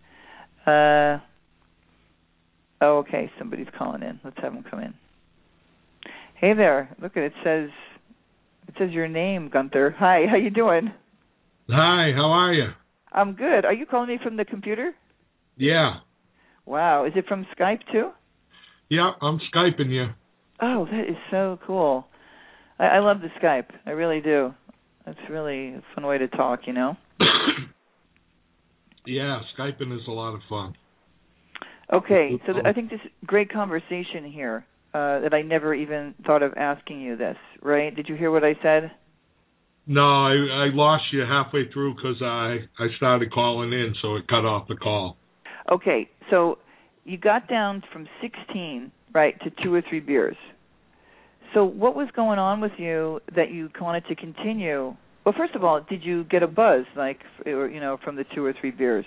[0.66, 1.18] Uh,
[2.80, 3.30] oh, okay.
[3.38, 4.18] Somebody's calling in.
[4.24, 4.94] Let's have them come in.
[6.38, 6.94] Hey there.
[7.00, 7.26] Look at it.
[7.26, 7.70] it says
[8.68, 9.94] it says your name, Gunther.
[9.98, 10.26] Hi.
[10.28, 10.92] How you doing?
[11.70, 12.12] Hi.
[12.14, 12.68] How are you?
[13.10, 13.64] I'm good.
[13.64, 14.92] Are you calling me from the computer?
[15.56, 16.00] Yeah.
[16.66, 17.06] Wow.
[17.06, 18.10] Is it from Skype too?
[18.90, 20.08] Yeah, I'm skyping you.
[20.60, 22.06] Oh, that is so cool.
[22.78, 23.70] I, I love the Skype.
[23.86, 24.52] I really do.
[25.06, 26.96] It's really a fun way to talk, you know.
[29.06, 30.74] yeah, skyping is a lot of fun.
[31.92, 36.42] Okay, so th- I think this great conversation here uh, that I never even thought
[36.42, 37.36] of asking you this.
[37.62, 37.94] Right?
[37.94, 38.90] Did you hear what I said?
[39.86, 44.26] No, I, I lost you halfway through because I I started calling in, so it
[44.28, 45.16] cut off the call.
[45.70, 46.58] Okay, so
[47.04, 50.36] you got down from 16, right, to two or three beers.
[51.54, 54.96] So what was going on with you that you wanted to continue?
[55.24, 58.24] Well, first of all, did you get a buzz, like, or, you know, from the
[58.34, 59.04] two or three beers?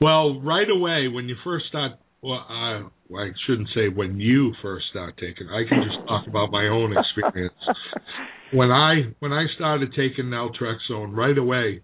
[0.00, 2.82] Well, right away when you first start, well, I,
[3.14, 5.48] I shouldn't say when you first start taking.
[5.48, 7.54] I can just talk about my own experience.
[8.52, 11.82] when I when I started taking naltrexone, right away,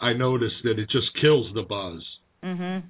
[0.00, 2.02] I noticed that it just kills the buzz.
[2.44, 2.82] Mhm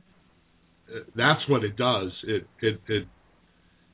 [1.16, 2.10] that's what it does.
[2.24, 3.06] It it it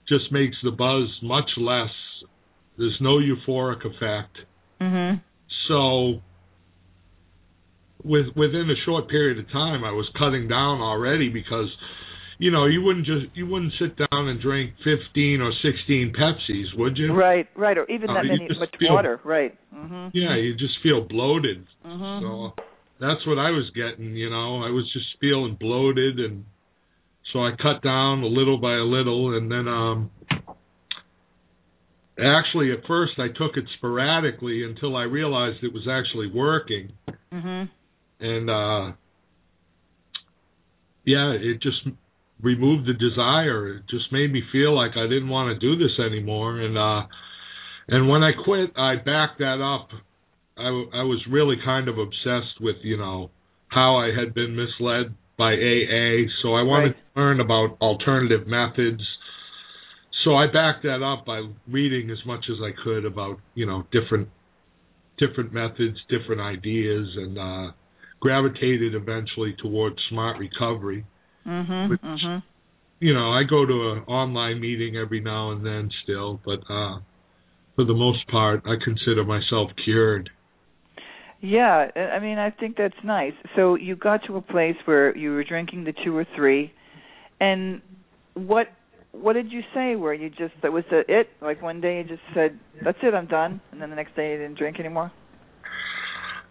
[0.08, 1.90] just makes the buzz much less.
[2.78, 4.36] There's no euphoric effect.
[4.80, 5.18] Mm-hmm.
[5.68, 6.20] So
[8.04, 11.68] with within a short period of time, I was cutting down already because
[12.38, 16.76] you know you wouldn't just you wouldn't sit down and drink 15 or 16 Pepsis,
[16.78, 17.12] would you?
[17.14, 19.20] Right, right, or even Uh, that you many much feel- water.
[19.24, 19.56] Right.
[19.74, 20.08] Mm-hmm.
[20.12, 21.66] Yeah, you just feel bloated.
[21.84, 22.24] Mm-hmm.
[22.24, 22.52] So
[23.00, 24.62] that's what I was getting, you know.
[24.62, 26.44] I was just feeling bloated and
[27.32, 30.10] so I cut down a little by a little and then um
[32.18, 36.92] actually at first I took it sporadically until I realized it was actually working
[37.32, 37.64] Mm-hmm.
[38.24, 38.92] and uh
[41.04, 41.86] yeah, it just
[42.42, 43.76] removed the desire.
[43.76, 47.06] It just made me feel like I didn't want to do this anymore and uh
[47.88, 49.90] and when I quit, I backed that up.
[50.58, 53.30] I, I was really kind of obsessed with, you know,
[53.68, 56.96] how I had been misled by AA, so I wanted Right.
[57.14, 59.02] to learn about alternative methods.
[60.24, 63.86] So I backed that up by reading as much as I could about, you know,
[63.92, 64.28] different
[65.18, 67.70] different methods, different ideas and uh
[68.20, 71.04] gravitated eventually towards smart recovery.
[71.46, 71.90] Mm-hmm.
[71.90, 72.38] Which- Mm-hmm.
[72.98, 77.00] You know, I go to an online meeting every now and then still, but uh
[77.74, 80.30] for the most part I consider myself cured.
[81.42, 83.34] Yeah, I mean, I think that's nice.
[83.54, 86.72] So you got to a place where you were drinking the two or three,
[87.38, 87.82] and
[88.32, 88.68] what
[89.12, 89.96] what did you say?
[89.96, 91.28] Where you just that was it?
[91.42, 94.32] Like one day you just said, "That's it, I'm done," and then the next day
[94.32, 95.12] you didn't drink anymore.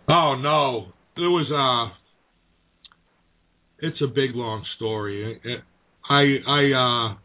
[0.08, 1.96] Oh no, it was uh
[3.80, 5.40] It's a big long story.
[6.10, 7.16] I I uh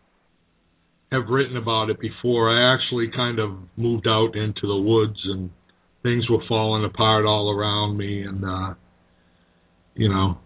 [1.13, 2.51] have written about it before.
[2.51, 5.51] I actually kind of moved out into the woods and
[6.03, 8.75] things were falling apart all around me and uh
[9.95, 10.39] you know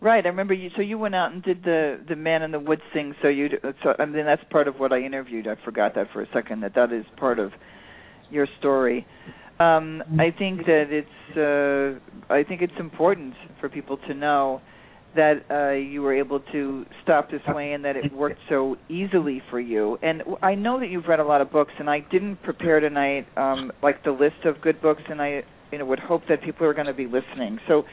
[0.00, 0.24] Right.
[0.24, 0.70] I remember you.
[0.76, 3.14] So you went out and did the the man in the woods thing.
[3.20, 3.48] So you.
[3.82, 5.48] So I mean, that's part of what I interviewed.
[5.48, 6.60] I forgot that for a second.
[6.62, 7.50] That that is part of
[8.30, 9.06] your story.
[9.60, 11.36] Um, I think that it's.
[11.36, 14.60] Uh, I think it's important for people to know
[15.16, 19.42] that uh, you were able to stop this way and that it worked so easily
[19.50, 19.98] for you.
[20.02, 23.26] And I know that you've read a lot of books, and I didn't prepare tonight
[23.36, 25.42] um, like the list of good books, and I
[25.72, 27.58] you know would hope that people are going to be listening.
[27.68, 27.84] So.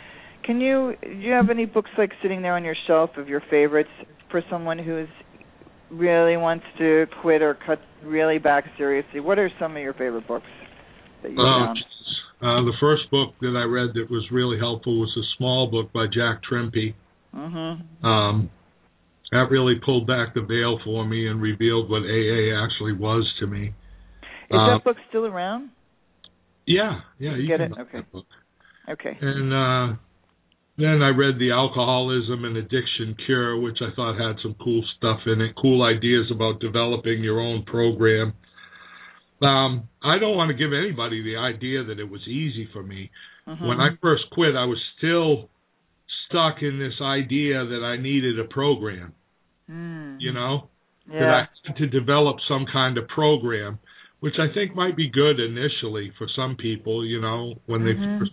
[0.43, 3.41] Can you do you have any books like sitting there on your shelf of your
[3.49, 3.89] favorites
[4.30, 5.08] for someone who's
[5.89, 9.21] really wants to quit or cut really back seriously?
[9.21, 10.45] What are some of your favorite books
[11.25, 11.77] that you uh, found?
[12.41, 15.91] uh the first book that I read that was really helpful was a small book
[15.93, 16.93] by Jack Trimpey.
[17.35, 17.81] Mhm.
[18.03, 18.49] Um
[19.31, 23.47] that really pulled back the veil for me and revealed what AA actually was to
[23.47, 23.73] me.
[24.49, 25.71] Is that book still around?
[26.67, 27.71] Yeah, yeah, You get it?
[27.71, 27.97] Okay.
[27.99, 28.26] that book.
[28.89, 29.17] Okay.
[29.19, 29.95] And uh
[30.78, 35.19] then I read the Alcoholism and Addiction Cure, which I thought had some cool stuff
[35.26, 38.34] in it, cool ideas about developing your own program.
[39.41, 43.11] Um, I don't want to give anybody the idea that it was easy for me.
[43.47, 43.67] Mhm.
[43.67, 45.49] When I first quit, I was still
[46.27, 49.13] stuck in this idea that I needed a program,
[49.69, 50.17] Mm.
[50.19, 50.69] you know?
[51.07, 53.77] that I had to develop some kind of program,
[54.21, 57.86] which I think might be good initially for some people, you know, when Mhm.
[57.86, 58.31] they first,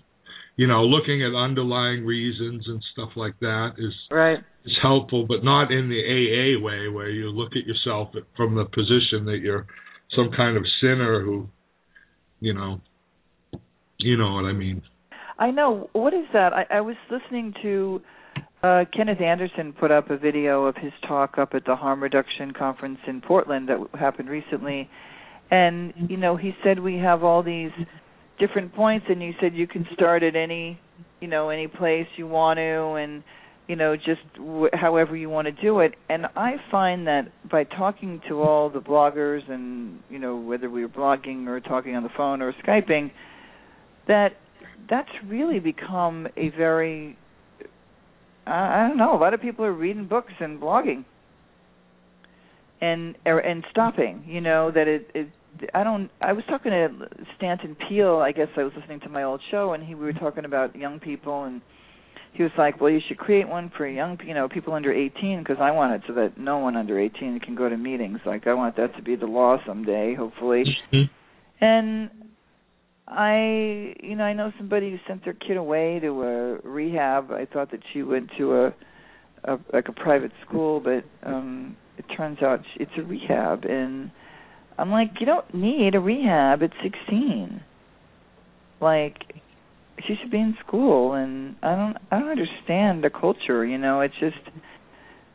[0.57, 4.41] you know, looking at underlying reasons and stuff like that is Right.
[4.65, 8.65] is helpful, but not in the AA way where you look at yourself from the
[8.65, 9.67] position that you're
[10.17, 11.49] some kind of sinner who,
[12.41, 12.81] you know,
[13.99, 14.83] you know what I mean.
[15.39, 15.89] I know.
[15.93, 16.53] What is that?
[16.53, 18.01] I, I was listening to
[18.63, 22.53] uh, Kenneth Anderson put up a video of his talk up at the harm reduction
[22.53, 24.89] conference in Portland that happened recently,
[25.51, 27.73] and you know he said we have all these
[28.39, 30.79] different points, and he said you can start at any,
[31.21, 33.23] you know, any place you want to, and
[33.69, 35.95] you know just w- however you want to do it.
[36.09, 40.83] And I find that by talking to all the bloggers, and you know whether we
[40.83, 43.11] were blogging or talking on the phone or skyping,
[44.09, 44.37] that
[44.89, 47.17] that's really become a very
[48.47, 49.17] I I don't know.
[49.17, 51.05] A lot of people are reading books and blogging,
[52.81, 54.25] and er, and stopping.
[54.27, 55.29] You know that it, it.
[55.75, 56.11] I don't.
[56.21, 58.19] I was talking to Stanton Peele.
[58.19, 60.75] I guess I was listening to my old show, and he we were talking about
[60.75, 61.61] young people, and
[62.33, 65.41] he was like, "Well, you should create one for young, you know, people under 18,
[65.41, 68.21] because I want it so that no one under 18 can go to meetings.
[68.25, 71.65] Like I want that to be the law someday, hopefully." Mm-hmm.
[71.65, 72.11] And
[73.07, 77.31] I, you know, I know somebody who sent their kid away to a rehab.
[77.31, 78.75] I thought that she went to a,
[79.45, 84.11] a like a private school, but um it turns out it's a rehab, and
[84.79, 87.61] I'm like, you don't need a rehab at 16.
[88.81, 89.42] Like,
[90.07, 93.65] she should be in school, and I don't, I don't understand the culture.
[93.65, 94.37] You know, it's just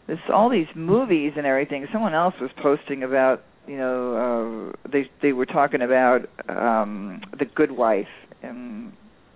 [0.08, 1.86] this all these movies and everything.
[1.92, 7.46] Someone else was posting about you know uh they they were talking about um the
[7.46, 8.08] good wife
[8.42, 8.94] and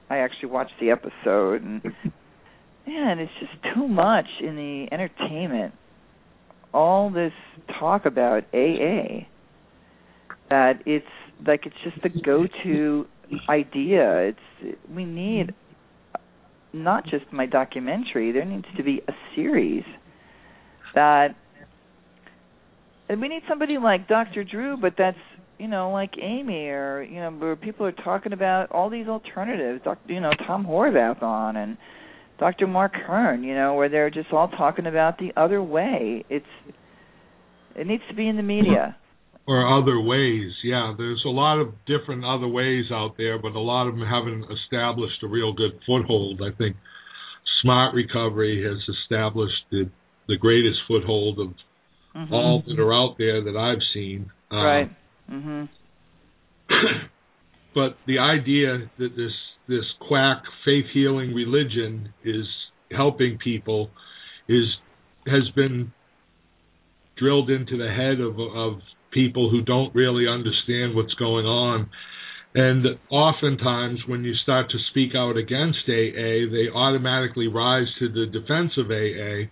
[0.10, 1.82] i actually watched the episode and
[2.88, 5.74] man it's just too much in the entertainment
[6.74, 7.34] all this
[7.80, 9.26] talk about aa
[10.50, 11.06] that it's
[11.46, 13.06] like it's just the go to
[13.50, 15.54] idea it's we need
[16.74, 19.84] not just my documentary there needs to be a series
[20.96, 21.36] that
[23.12, 24.46] and we need somebody like Dr.
[24.46, 25.18] Drew, but that's
[25.60, 29.82] you know like Amy or you know where people are talking about all these alternatives.
[29.84, 30.14] Dr.
[30.14, 31.78] You know Tom Horvath on and
[32.40, 32.68] Dr.
[32.68, 33.44] Marc Kern.
[33.44, 36.24] You know where they're just all talking about the other way.
[36.30, 36.46] It's
[37.76, 38.96] it needs to be in the media.
[39.48, 40.94] Or other ways, yeah.
[40.96, 44.46] There's a lot of different other ways out there, but a lot of them haven't
[44.52, 46.42] established a real good foothold.
[46.42, 46.78] I think
[47.62, 49.90] Smart Recovery has established the
[50.28, 51.48] the greatest foothold of
[52.16, 52.34] mm-hmm.
[52.34, 54.32] all that are out there that I've seen.
[54.52, 54.92] Um, right.
[55.30, 55.70] Mhm.
[57.76, 59.34] but the idea that this
[59.68, 62.46] this quack faith healing religion is
[62.92, 63.90] helping people
[64.48, 64.66] is
[65.26, 65.94] has been
[67.18, 68.82] drilled into the head of of
[69.12, 71.90] people who don't really understand what's going on.
[72.54, 78.26] And oftentimes, when you start to speak out against AA, they automatically rise to the
[78.26, 79.50] defense of AA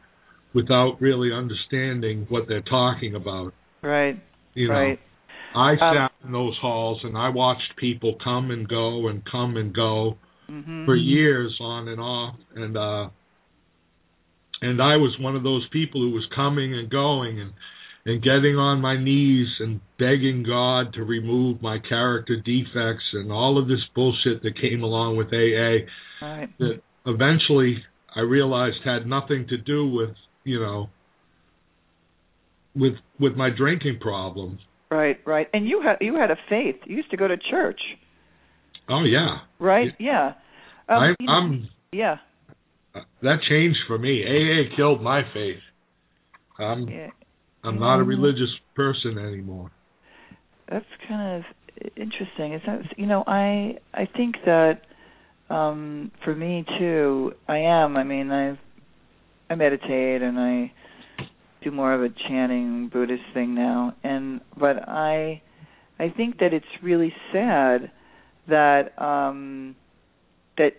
[0.53, 3.53] without really understanding what they're talking about.
[3.81, 4.21] Right.
[4.53, 4.99] You know, right.
[5.55, 9.57] I um, sat in those halls and I watched people come and go and come
[9.57, 10.17] and go
[10.49, 10.85] mm-hmm.
[10.85, 13.09] for years on and off and uh
[14.61, 17.53] and I was one of those people who was coming and going and
[18.05, 23.61] and getting on my knees and begging God to remove my character defects and all
[23.61, 25.85] of this bullshit that came along with AA
[26.21, 26.49] right.
[26.59, 27.83] that eventually
[28.15, 30.89] I realized had nothing to do with you know,
[32.75, 34.59] with with my drinking problem.
[34.89, 35.47] Right, right.
[35.53, 36.77] And you had you had a faith.
[36.85, 37.79] You used to go to church.
[38.89, 39.39] Oh yeah.
[39.59, 39.91] Right.
[39.99, 40.33] Yeah.
[40.87, 41.69] Um, I, you know, I'm.
[41.91, 42.15] Yeah.
[43.21, 44.23] That changed for me.
[44.23, 45.61] AA killed my faith.
[46.57, 46.87] I'm.
[46.87, 47.09] Yeah.
[47.63, 49.71] I'm not a religious person anymore.
[50.69, 52.53] That's kind of interesting.
[52.53, 54.81] Is that you know I I think that
[55.49, 57.97] um for me too I am.
[57.97, 58.57] I mean I've
[59.49, 60.71] I meditate and I
[61.63, 63.95] do more of a chanting Buddhist thing now.
[64.03, 65.41] And but I
[65.99, 67.91] I think that it's really sad
[68.47, 69.75] that um
[70.57, 70.71] that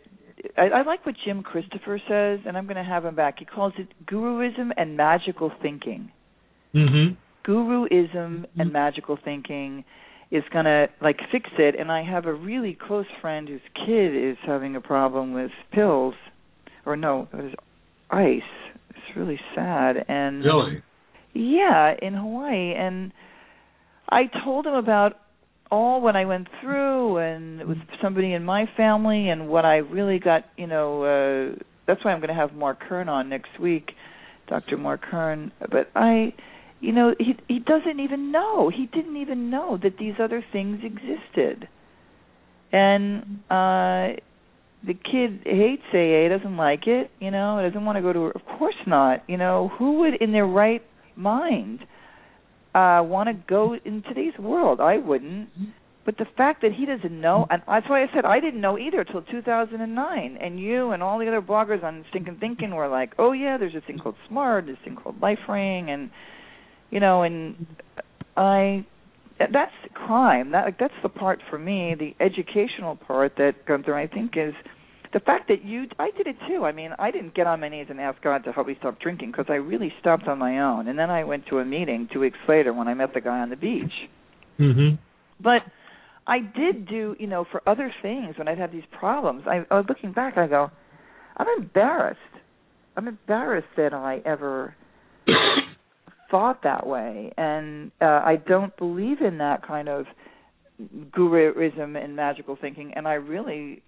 [0.57, 3.41] I, I like what Jim Christopher says, and I'm going to have him back.
[3.41, 6.11] He calls it guruism and magical thinking.
[6.75, 7.51] Mm-hmm.
[7.51, 8.61] Guruism mm-hmm.
[8.61, 9.85] and magical thinking
[10.31, 11.75] is going to like fix it.
[11.79, 16.15] And I have a really close friend whose kid is having a problem with pills,
[16.87, 17.55] or no, it was
[18.11, 18.77] ice.
[18.91, 19.97] It's really sad.
[20.09, 20.83] And really,
[21.33, 22.75] yeah, in Hawaii.
[22.75, 23.13] And
[24.09, 25.15] I told him about
[25.71, 30.19] all what I went through and with somebody in my family and what I really
[30.19, 30.45] got.
[30.57, 33.91] You know, uh, that's why I'm going to have Marc Kern on next week,
[34.49, 34.77] Dr.
[34.77, 35.53] Marc Kern.
[35.61, 36.35] But I
[36.81, 40.81] you know he he doesn't even know he didn't even know that these other things
[40.83, 41.69] existed
[42.73, 44.21] and uh
[44.87, 48.19] the kid hates AA, doesn't like it, you know, doesn't want to go to.
[48.35, 49.23] Of course not.
[49.29, 50.83] You know, who would in their right
[51.17, 51.81] mind
[52.75, 54.81] uh want to go in today's world?
[54.81, 55.51] I wouldn't.
[56.07, 58.79] But the fact that he doesn't know, and that's why I said I didn't know
[58.79, 60.39] either till 2009.
[60.41, 63.75] And you and all the other bloggers on Stinking Thinking were like, "Oh yeah, there's
[63.75, 66.11] this thing called Smart, this thing called LifeRing, and
[66.91, 67.67] you know." And
[68.37, 68.85] I,
[69.39, 70.51] that's crime.
[70.53, 74.55] That like that's the part for me, the educational part that Gunther I think is
[75.13, 75.87] the fact that you.
[75.99, 76.65] I did it too.
[76.65, 79.01] I mean, I didn't get on my knees and ask God to help me stop
[79.01, 80.89] drinking because I really stopped on my own.
[80.89, 83.41] And then I went to a meeting two weeks later when I met the guy
[83.41, 83.93] on the beach.
[84.59, 84.99] Mhm.
[85.43, 85.63] But
[86.27, 89.43] I did do, you know, for other things when I'd had these problems.
[89.47, 90.71] I, I was looking back, I go,
[91.37, 92.21] I'm embarrassed.
[92.97, 94.75] I'm embarrassed that I ever
[96.31, 100.07] thought that way, and uh, I don't believe in that kind of
[101.11, 102.93] guruism and magical thinking.
[102.95, 103.83] And I really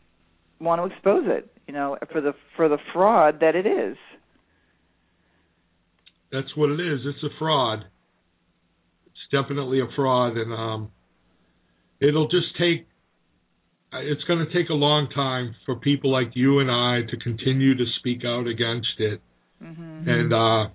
[0.61, 3.97] want to expose it, you know, for the for the fraud that it is.
[6.30, 7.01] That's what it is.
[7.05, 7.84] It's a fraud.
[9.07, 10.90] It's definitely a fraud, and um,
[12.01, 12.86] it'll just take.
[13.95, 17.76] It's going to take a long time for people like you and I to continue
[17.76, 19.20] to speak out against it,
[19.62, 20.09] Mm-hmm.
[20.09, 20.72] and uh,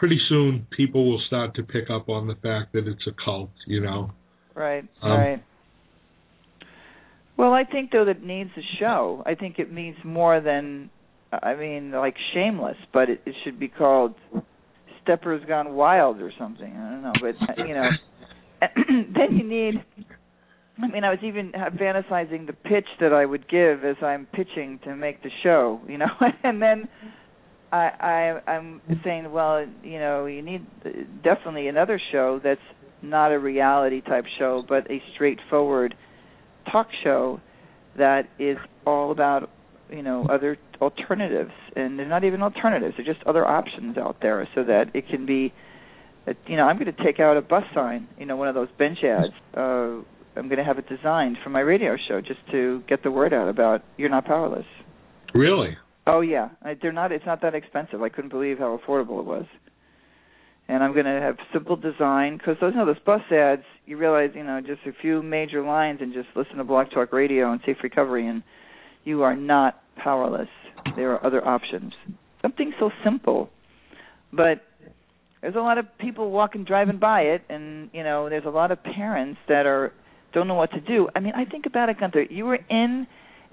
[0.00, 3.50] pretty soon people will start to pick up on the fact that it's a cult.
[3.66, 4.10] You know.
[4.54, 5.44] Right, Um, right.
[7.36, 9.22] Well, I think though that it needs a show.
[9.24, 10.90] I think it needs more than,
[11.32, 14.14] I mean, like Shameless, but it, it should be called
[15.02, 16.70] Steppers Gone Wild or something.
[16.70, 17.88] I don't know, but you know,
[18.88, 19.74] then you need.
[20.82, 24.80] I mean, I was even fantasizing the pitch that I would give as I'm pitching
[24.84, 26.06] to make the show, you know,
[26.42, 26.88] and then
[27.72, 30.66] I, I I'm saying, well, you know, you need
[31.22, 32.60] definitely another show that's
[33.02, 35.94] not a reality type show, but a straightforward
[36.70, 37.40] talk show
[37.96, 39.50] that is all about
[39.90, 44.48] you know other alternatives, and they're not even alternatives; they're just other options out there,
[44.54, 45.52] so that it can be.
[46.26, 48.54] uh, You know, I'm going to take out a bus sign, you know, one of
[48.54, 49.32] those bench ads.
[49.56, 50.02] Uh,
[50.36, 53.34] I'm going to have it designed for my radio show just to get the word
[53.34, 54.66] out about you're not powerless.
[55.34, 55.76] Really?
[56.06, 57.12] Oh yeah, I, they're not.
[57.12, 58.02] It's not that expensive.
[58.02, 59.44] I couldn't believe how affordable it was.
[60.68, 63.62] And I'm going to have simple design because those, you know, those bus ads.
[63.86, 67.12] You realize, you know, just a few major lines and just listen to Blog Talk
[67.12, 68.42] Radio and Safe Recovery, and
[69.04, 70.48] you are not powerless.
[70.96, 71.92] There are other options.
[72.40, 73.50] Something so simple,
[74.32, 74.62] but
[75.42, 78.70] there's a lot of people walking, driving by it, and you know, there's a lot
[78.70, 79.92] of parents that are
[80.32, 81.08] don't know what to do.
[81.14, 82.22] I mean, I think about it, Gunther.
[82.30, 83.06] You were in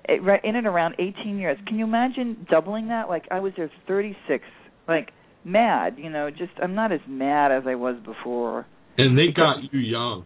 [0.07, 1.57] in and around 18 years.
[1.67, 3.09] Can you imagine doubling that?
[3.09, 4.43] Like I was there 36.
[4.87, 5.11] Like
[5.43, 6.29] mad, you know.
[6.29, 8.65] Just I'm not as mad as I was before.
[8.97, 10.25] And they got you young.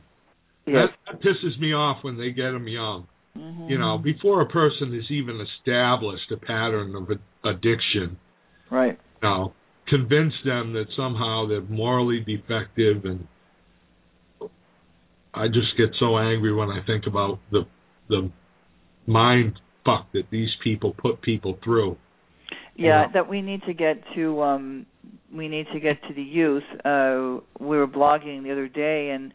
[0.66, 0.90] Yes.
[1.08, 3.08] That, that pisses me off when they get them young.
[3.38, 3.70] Mm-hmm.
[3.70, 8.18] You know, before a person has even established a pattern of a- addiction,
[8.70, 9.00] Right.
[9.22, 9.54] you know,
[9.88, 13.28] convince them that somehow they're morally defective and
[15.34, 17.62] I just get so angry when I think about the
[18.10, 18.30] the
[19.08, 21.98] mind fuck that these people put people through.
[22.76, 23.12] Yeah, Yeah.
[23.14, 24.86] that we need to get to um
[25.34, 26.64] we need to get to the youth.
[26.86, 29.32] Uh we were blogging the other day and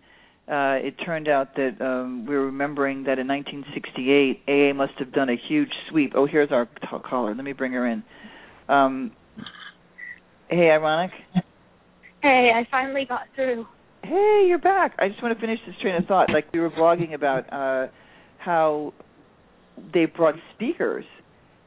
[0.49, 5.13] uh it turned out that um we were remembering that in 1968 AA must have
[5.13, 6.13] done a huge sweep.
[6.15, 7.35] Oh, here's our t- caller.
[7.35, 8.03] Let me bring her in.
[8.69, 9.13] Um
[10.49, 11.11] Hey, ironic.
[12.23, 13.67] Hey, I finally got through.
[14.05, 14.95] Hey, you're back.
[14.99, 16.31] I just want to finish this train of thought.
[16.33, 17.91] Like we were blogging about uh
[18.39, 18.93] how
[19.93, 21.05] they brought speakers,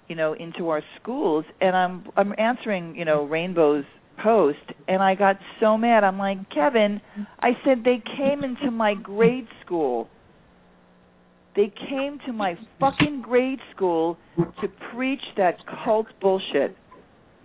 [0.07, 3.85] you know, into our schools and I'm I'm answering, you know, Rainbow's
[4.23, 4.57] post
[4.87, 6.03] and I got so mad.
[6.03, 7.01] I'm like, "Kevin,
[7.39, 10.09] I said they came into my grade school.
[11.55, 14.17] They came to my fucking grade school
[14.61, 16.75] to preach that cult bullshit.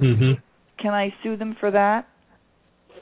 [0.01, 0.41] Mhm.
[0.79, 2.07] Can I sue them for that?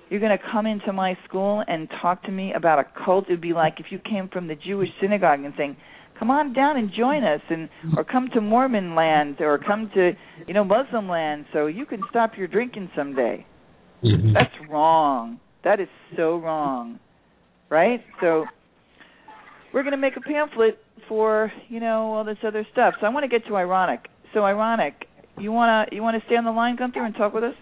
[0.09, 3.29] You're going to come into my school and talk to me about a cult?
[3.29, 5.77] It would be like if you came from the Jewish synagogue and saying,
[6.23, 10.13] "Come on down and join us," and or come to Mormon land or come to
[10.47, 13.45] you know Muslim land so you can stop your drinking someday.
[14.05, 14.33] Mhm.
[14.33, 15.41] That's wrong.
[15.65, 17.01] That is so wrong.
[17.71, 18.05] Right?
[18.21, 18.47] So
[19.73, 22.95] we're going to make a pamphlet for, you know, all this other stuff.
[23.01, 24.07] So I want to get to ironic.
[24.33, 25.09] So ironic,
[25.39, 27.57] you want to you want to stay on the line Gunther and talk with us?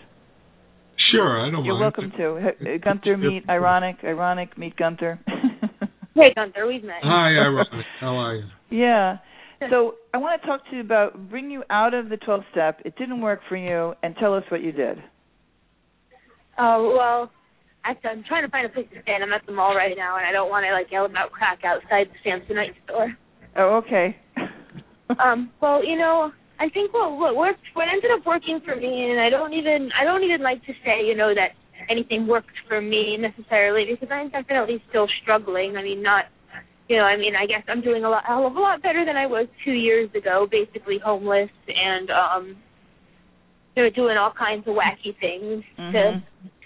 [1.13, 1.95] Sure, I don't You're mind.
[1.97, 2.79] welcome to.
[2.85, 5.19] Gunther meet ironic, ironic meet Gunther.
[6.21, 7.01] Hey, Gunther, we've met.
[7.03, 7.87] Hi, Ironic.
[7.99, 8.45] How are you?
[8.71, 9.17] yeah.
[9.71, 12.81] So I want to talk to you about bring you out of the 12 step.
[12.85, 14.99] It didn't work for you and tell us what you did.
[16.59, 17.31] Oh well,
[17.85, 19.97] I, I'm trying to find a place to stay, and I'm at the mall right
[19.97, 23.17] now, and I don't want to like yell about crack outside the Samsonite store.
[23.57, 24.17] Oh, okay.
[25.25, 29.11] um, well, you know, I think what what worked, what ended up working for me,
[29.11, 31.57] and I don't even I don't even like to say, you know, that
[31.89, 35.77] anything worked for me necessarily because I'm definitely still struggling.
[35.77, 36.25] I mean, not,
[36.89, 38.83] you know, I mean, I guess I'm doing a lot, a hell of a lot
[38.83, 42.57] better than I was two years ago, basically homeless and, um,
[43.77, 45.93] you know, doing all kinds of wacky things Mhm.
[45.93, 46.23] to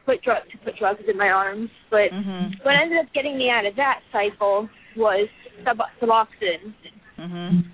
[0.07, 1.71] put drugs to put drugs in my arms.
[1.91, 2.65] But Mhm.
[2.65, 5.29] what ended up getting me out of that cycle was
[5.65, 6.73] sub- Suboxone.
[7.19, 7.65] Mhm.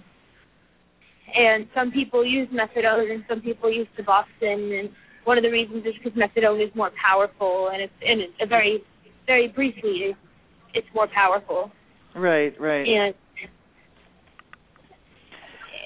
[1.32, 4.90] and some people use methadone and some people use Suboxone and
[5.30, 8.46] one of the reasons is because methadone is more powerful and it's and it's a
[8.46, 8.82] very
[9.30, 10.18] very briefly it's,
[10.74, 11.70] it's more powerful
[12.16, 12.82] Right, right.
[12.82, 13.14] and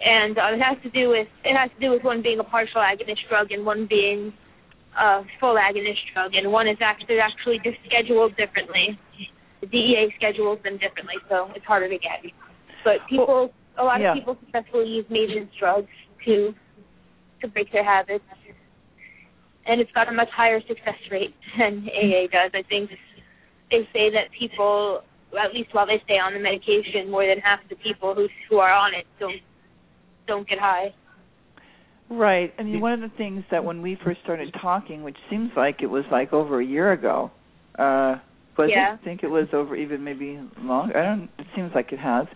[0.07, 2.45] and uh, it has to do with it has to do with one being a
[2.45, 4.33] partial agonist drug and one being
[4.99, 8.99] a full agonist drug and one is actually actually just scheduled differently.
[9.61, 12.33] The DEA schedules them differently, so it's harder to get.
[12.83, 14.13] But people, a lot yeah.
[14.13, 15.93] of people successfully use maintenance drugs
[16.25, 16.55] to
[17.43, 18.25] to break their habits,
[19.67, 22.51] and it's got a much higher success rate than AA does.
[22.55, 22.91] I think
[23.71, 25.03] they say that people,
[25.33, 28.29] at least while they stay on the medication, more than half of the people who
[28.49, 29.41] who are on it don't
[30.27, 30.95] don't get high.
[32.11, 32.53] Right.
[32.59, 35.83] I mean, one of the things that when we first started talking, which seems like
[35.83, 37.31] it was like over a year ago,
[37.79, 38.17] uh,
[38.59, 38.95] was Yeah.
[38.95, 39.01] it?
[39.01, 40.97] I think it was over even maybe longer.
[40.99, 41.31] I don't.
[41.39, 42.27] It seems like it has.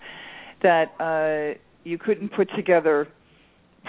[0.62, 3.08] That uh, you couldn't put together.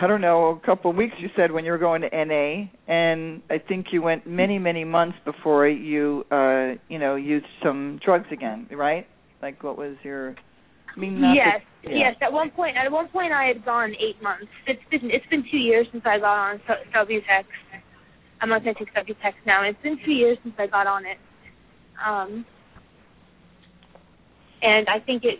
[0.01, 0.59] I don't know.
[0.63, 3.87] A couple of weeks you said when you were going to NA, and I think
[3.91, 9.05] you went many many months before you uh, you know used some drugs again, right?
[9.41, 10.35] Like what was your?
[10.95, 11.97] I mean, yes, that- yeah.
[11.97, 12.15] yes.
[12.21, 14.47] At one point, at one point, I had gone eight months.
[14.67, 17.45] It's been it's been two years since I got on Su- Subutex.
[18.41, 19.63] I'm on Centric Subutex now.
[19.63, 21.17] It's been two years since I got on it.
[22.05, 22.45] Um,
[24.61, 25.39] and I think it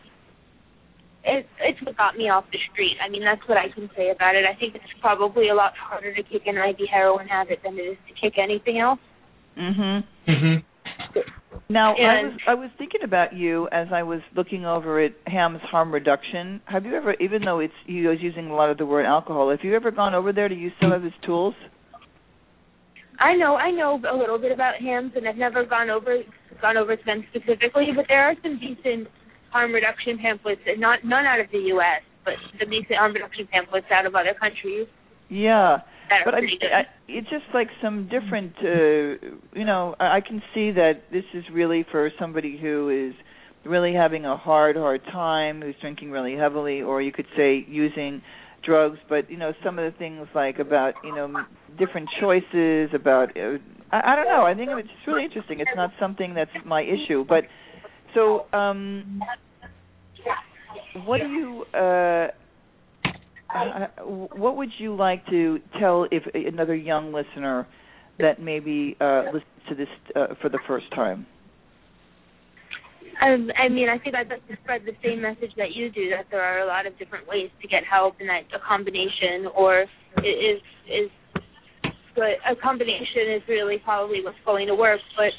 [1.24, 2.98] it it's what got me off the street.
[3.04, 4.46] I mean, that's what I can say about it.
[4.46, 7.84] I think it's probably a lot harder to kick an IV heroin habit than it
[7.84, 9.00] is to kick anything else.
[9.58, 10.04] Mm Mhm.
[10.28, 10.64] Mm Mhm.
[11.72, 15.62] Now, I was I was thinking about you as I was looking over at HAMS
[15.62, 16.62] harm reduction.
[16.66, 19.52] Have you ever, even though it's he was using a lot of the word alcohol,
[19.52, 21.54] have you ever gone over there to use some of his tools?
[23.20, 26.24] I know I know a little bit about HAMS, and I've never gone over
[26.60, 29.08] gone over to them specifically, but there are some decent
[29.52, 33.48] harm reduction pamphlets, and not none out of the U.S., but some decent harm reduction
[33.52, 34.88] pamphlets out of other countries
[35.30, 35.78] Yeah,
[36.26, 36.40] but I.
[36.40, 38.54] I, it's just like some different.
[38.60, 43.16] uh You know, I I can see that this is really for somebody who is
[43.66, 48.22] really having a hard, hard time, who's drinking really heavily, or you could say using
[48.66, 49.00] drugs.
[49.08, 51.34] But you know, some of the things like about you know
[51.78, 53.38] different choices about.
[53.38, 53.58] Uh,
[53.92, 54.46] I, I don't know.
[54.46, 55.60] I think it's just really interesting.
[55.60, 57.44] It's not something that's my issue, but
[58.14, 59.22] so um
[61.06, 62.28] what do you uh
[63.56, 67.68] uh, what would you like to tell if another young listener
[68.20, 71.26] that maybe uh listens to this uh, for the first time
[73.22, 76.10] Um, I mean, I think I'd like to spread the same message that you do
[76.16, 79.52] that there are a lot of different ways to get help, and that a combination
[79.56, 79.84] or
[80.24, 81.12] is is
[82.16, 85.00] but a combination is really probably what's going to work.
[85.18, 85.32] But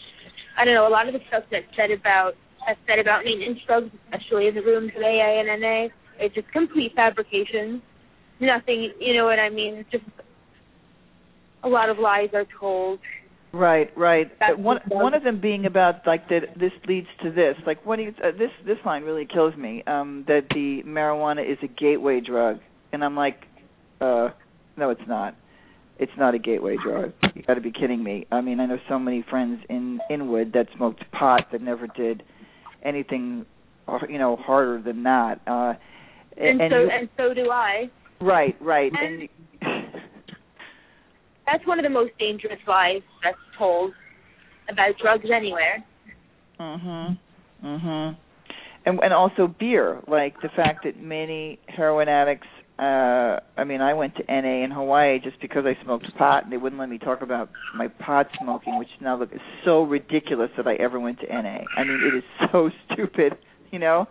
[0.59, 2.33] I don't know a lot of the stuff that's said about
[2.67, 5.89] that's said about maintenance drugs, especially in the rooms of AA and NA,
[6.19, 7.83] it's just complete fabrication.
[8.41, 9.75] Nothing, you know what I mean?
[9.75, 10.05] It's just
[11.63, 13.01] a lot of lies are told.
[13.53, 14.31] right right.
[14.39, 17.57] That's one one of them being about like that this leads to this.
[17.67, 21.51] Like what do you uh, this this line really kills me um that the marijuana
[21.51, 22.61] is a gateway drug.
[22.93, 23.41] And i'm like
[24.01, 24.29] uh
[24.77, 25.37] no it's not.
[25.99, 27.13] It's not a gateway drug.
[27.35, 28.27] You got to be kidding me.
[28.33, 32.23] I mean i know so many friends in inwood that smoked pot that never did
[32.83, 33.45] anything
[33.89, 35.75] uh, you know harder than that uh
[36.37, 37.91] And, so you- and so do I.
[38.21, 39.29] right right and-
[39.63, 40.03] and
[41.47, 43.93] That's one of the most dangerous lies that's told
[44.69, 45.83] about drugs anywhere.
[46.61, 47.19] Mhm.
[47.65, 48.17] Mhm.
[48.87, 52.47] And and also beer, like the fact that many heroin addicts
[52.81, 56.53] uh I mean, I went to NA in Hawaii just because I smoked pot and
[56.53, 60.51] they wouldn't let me talk about my pot smoking, which now look is so ridiculous
[60.57, 61.59] that I ever went to NA.
[61.77, 63.35] I mean, it is so stupid,
[63.71, 64.07] you know?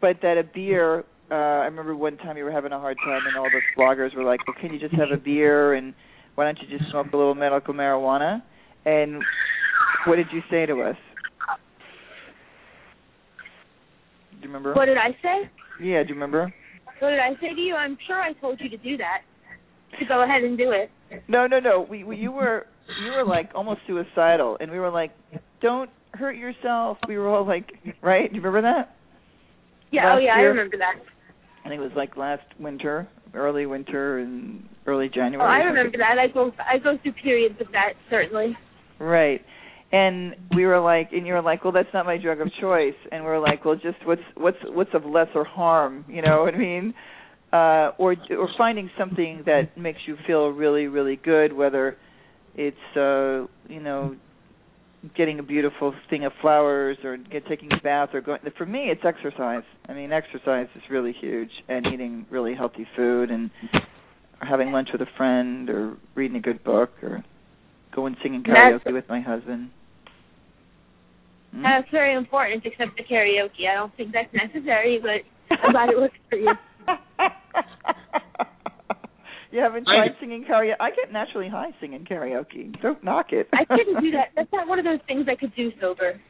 [0.00, 3.22] But that a beer uh I remember one time you were having a hard time
[3.28, 5.94] and all the bloggers were like, "Well, can you just have a beer and
[6.34, 8.42] why don't you just smoke a little medical marijuana?"
[8.84, 9.22] And
[10.06, 10.96] what did you say to us?
[14.32, 14.74] Do you remember?
[14.74, 15.48] What did I say?
[15.80, 16.52] Yeah, do you remember?
[17.04, 17.74] What did I say to you?
[17.74, 19.18] I'm sure I told you to do that.
[19.98, 20.90] To go ahead and do it.
[21.28, 21.86] No, no, no.
[21.88, 22.66] We, we you were
[23.04, 25.12] you were like almost suicidal, and we were like,
[25.60, 27.70] "Don't hurt yourself." We were all like,
[28.02, 28.30] right?
[28.30, 28.96] Do you remember that?
[29.92, 30.46] Yeah, oh, Last oh yeah, year.
[30.46, 30.94] I remember that.
[31.64, 35.46] I think it was like last winter, early winter and early January.
[35.46, 36.18] Oh, I remember that.
[36.18, 38.56] I go I go through periods of that certainly.
[38.98, 39.42] Right.
[39.94, 42.96] And we were like, and you were like, well, that's not my drug of choice.
[43.12, 46.54] And we are like, well, just what's what's what's of lesser harm, you know what
[46.54, 46.94] I mean?
[47.52, 51.96] Uh, or or finding something that makes you feel really really good, whether
[52.56, 54.16] it's uh, you know
[55.16, 58.86] getting a beautiful thing of flowers or get taking a bath or going for me
[58.90, 63.50] it's exercise i mean exercise is really huge and eating really healthy food and
[64.40, 67.22] having lunch with a friend or reading a good book or
[67.94, 69.68] going singing karaoke with my husband
[71.54, 71.62] hmm?
[71.62, 75.22] that's very important except the karaoke i don't think that's necessary but
[75.62, 76.52] i'm glad it works for you
[79.54, 80.74] You haven't tried I, singing karaoke?
[80.80, 82.74] I get naturally high singing karaoke.
[82.82, 83.48] Don't knock it.
[83.52, 84.30] I couldn't do that.
[84.34, 86.20] That's not one of those things I could do sober.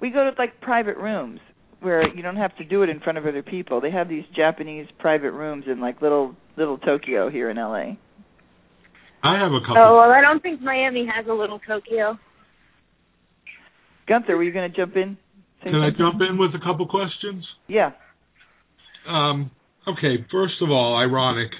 [0.00, 1.40] we go to like private rooms
[1.80, 3.82] where you don't have to do it in front of other people.
[3.82, 7.98] They have these Japanese private rooms in like little little Tokyo here in LA.
[9.22, 9.76] I have a couple.
[9.76, 12.18] Oh well, I don't think Miami has a little Tokyo.
[14.06, 15.16] Gunther, were you going to jump in?
[15.60, 15.94] Say Can something?
[15.94, 17.44] I jump in with a couple questions?
[17.68, 17.92] Yeah.
[19.08, 19.50] Um,
[19.86, 21.50] okay, first of all, ironic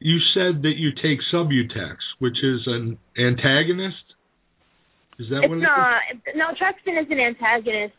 [0.00, 4.16] you said that you take Subutex, which is an antagonist.
[5.20, 6.00] Is that it's what it not.
[6.10, 6.20] Is?
[6.32, 7.94] Naltrexone is an antagonist.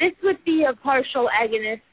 [0.00, 1.86] This would be a partial agonist.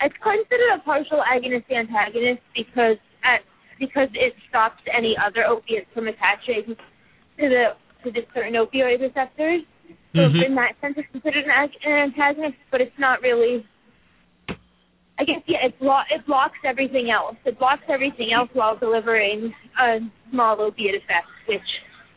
[0.00, 3.44] It's considered a partial agonist antagonist because at
[3.78, 9.62] because it stops any other opiates from attaching to the to the certain opioid receptors.
[10.12, 10.44] So mm-hmm.
[10.44, 13.64] in that sense, it's considered an, an antagonist, but it's not really
[15.18, 17.36] I guess yeah, it blo- it blocks everything else.
[17.44, 19.98] It blocks everything else while delivering a
[20.30, 21.68] small opiate effect, which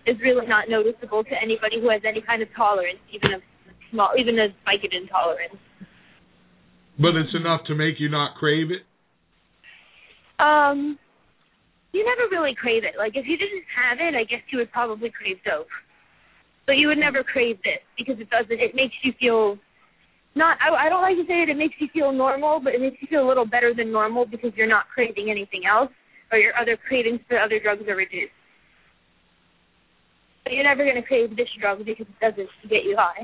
[0.08, 3.40] is really not noticeable to anybody who has any kind of tolerance, even a
[3.92, 5.54] small, even a Vicodin tolerance.
[6.98, 8.82] But it's enough to make you not crave it.
[10.42, 10.98] Um,
[11.92, 12.98] you never really crave it.
[12.98, 15.68] Like if you didn't have it, I guess you would probably crave dope.
[16.66, 18.60] But you would never crave this because it doesn't.
[18.60, 19.58] It makes you feel
[20.36, 22.82] not I, I don't like to say that it makes you feel normal, but it
[22.82, 25.92] makes you feel a little better than normal because you're not craving anything else
[26.32, 28.34] or your other cravings for other drugs are reduced.
[30.44, 33.24] But you're never going to crave this drug because it doesn't get you high.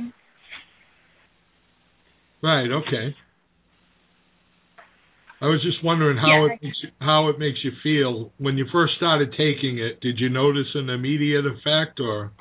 [2.41, 2.71] Right.
[2.71, 3.15] Okay.
[5.41, 6.53] I was just wondering how yeah.
[6.53, 9.99] it makes you, how it makes you feel when you first started taking it.
[9.99, 12.31] Did you notice an immediate effect, or?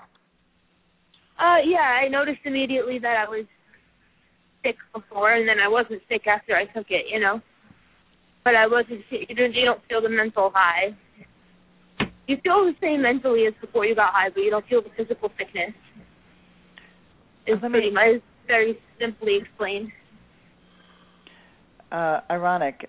[1.41, 3.47] Uh, yeah, I noticed immediately that I was
[4.63, 7.41] sick before, and then I wasn't sick after I took it, you know.
[8.45, 9.01] But I wasn't.
[9.11, 10.95] You don't, you don't feel the mental high.
[12.27, 14.91] You feel the same mentally as before you got high, but you don't feel the
[14.97, 15.73] physical sickness.
[17.47, 19.91] It's pretty much very simply explained.
[21.91, 22.89] Uh, ironic.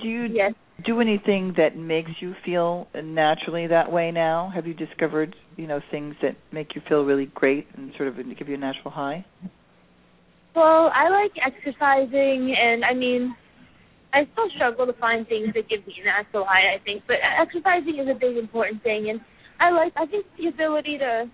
[0.00, 0.54] Do you yes.
[0.84, 4.50] Do anything that makes you feel naturally that way now?
[4.54, 8.16] Have you discovered, you know, things that make you feel really great and sort of
[8.38, 9.24] give you a natural high?
[10.54, 13.34] Well, I like exercising, and I mean,
[14.12, 16.74] I still struggle to find things that give me an actual high.
[16.74, 19.20] I think, but exercising is a big important thing, and
[19.58, 19.92] I like.
[19.96, 21.30] I think the ability to,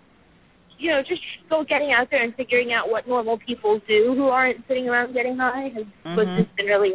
[0.78, 1.20] you know, just
[1.51, 5.14] go getting out there and figuring out what normal people do who aren't sitting around
[5.14, 6.14] getting high has mm-hmm.
[6.14, 6.92] was just been really,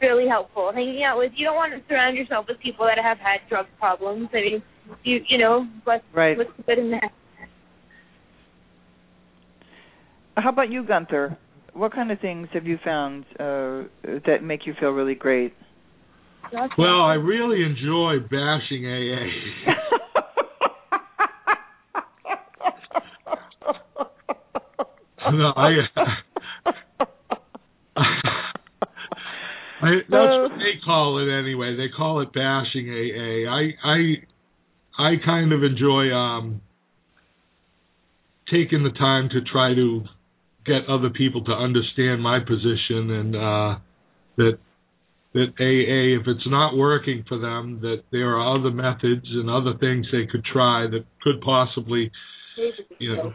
[0.00, 0.72] really helpful.
[0.74, 3.66] Hanging out with you don't want to surround yourself with people that have had drug
[3.78, 4.28] problems.
[4.32, 4.62] I mean,
[5.04, 6.36] you you know, what's right.
[6.36, 7.10] what's good in that.
[10.36, 11.38] How about you, Gunther?
[11.76, 13.82] what kind of things have you found uh,
[14.26, 15.54] that make you feel really great?
[16.78, 19.26] Well, I really enjoy bashing AA.
[25.32, 25.70] no, I,
[29.86, 31.76] I that's what they call it anyway.
[31.76, 33.50] They call it bashing AA.
[33.50, 33.98] I I
[34.98, 36.60] I kind of enjoy um
[38.50, 40.02] taking the time to try to
[40.64, 43.78] get other people to understand my position and uh,
[44.36, 44.58] that
[45.34, 49.76] that AA, if it's not working for them, that there are other methods and other
[49.78, 52.10] things they could try that could possibly,
[52.98, 53.32] you know.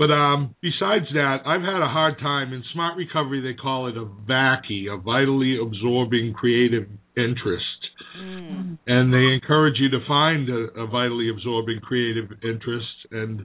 [0.00, 3.42] But um, besides that, I've had a hard time in smart recovery.
[3.42, 6.88] They call it a VACI, a vitally absorbing creative
[7.18, 7.80] interest,
[8.18, 8.78] mm.
[8.86, 13.44] and they encourage you to find a, a vitally absorbing creative interest and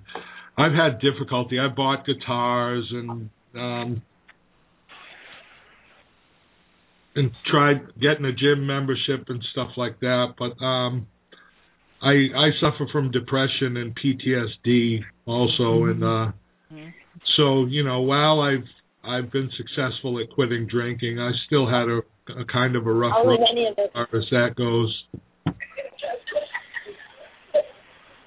[0.58, 1.60] I've had difficulty.
[1.60, 4.02] I bought guitars and um
[7.16, 11.08] and tried getting a gym membership and stuff like that, but um
[12.02, 16.32] I I suffer from depression and PTSD also and uh
[16.72, 16.90] mm-hmm.
[17.38, 18.68] so, you know, while I've
[19.04, 23.14] I've been successful at quitting drinking, I still had a a kind of a rough
[23.16, 23.86] I'll road leave any of it.
[23.86, 25.04] as far as that goes.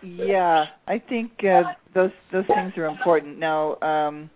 [0.02, 1.62] Yeah, I think uh,
[1.94, 3.38] those those things are important.
[3.38, 4.30] Now, um,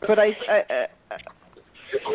[0.00, 1.16] but I, I, I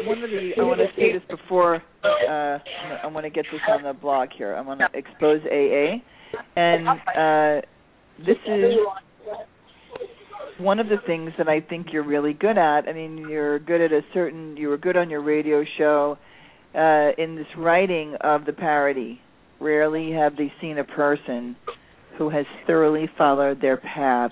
[0.05, 2.59] one of the I want to say this before uh,
[3.03, 4.55] I want to get this on the blog here.
[4.55, 6.01] I want to expose AA,
[6.57, 7.65] and uh,
[8.19, 8.75] this is
[10.61, 12.87] one of the things that I think you're really good at.
[12.87, 14.55] I mean, you're good at a certain.
[14.57, 16.17] You were good on your radio show
[16.75, 19.19] uh, in this writing of the parody.
[19.59, 21.55] Rarely have they seen a person
[22.17, 24.31] who has thoroughly followed their path.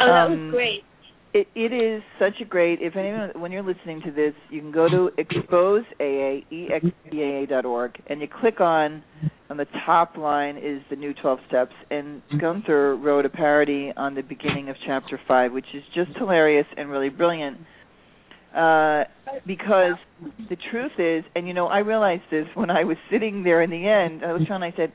[0.00, 0.80] Oh, that Um, was great.
[1.32, 2.80] It, it is such a great.
[2.80, 8.20] If anyone, when you're listening to this, you can go to expose AA, expa.org, and
[8.20, 9.02] you click on.
[9.54, 14.16] On the top line is the new 12 steps, and Gunther wrote a parody on
[14.16, 17.58] the beginning of chapter five, which is just hilarious and really brilliant.
[18.52, 19.04] Uh,
[19.46, 19.94] because
[20.50, 23.70] the truth is, and you know, I realized this when I was sitting there in
[23.70, 24.24] the end.
[24.24, 24.64] I was trying.
[24.64, 24.92] I said,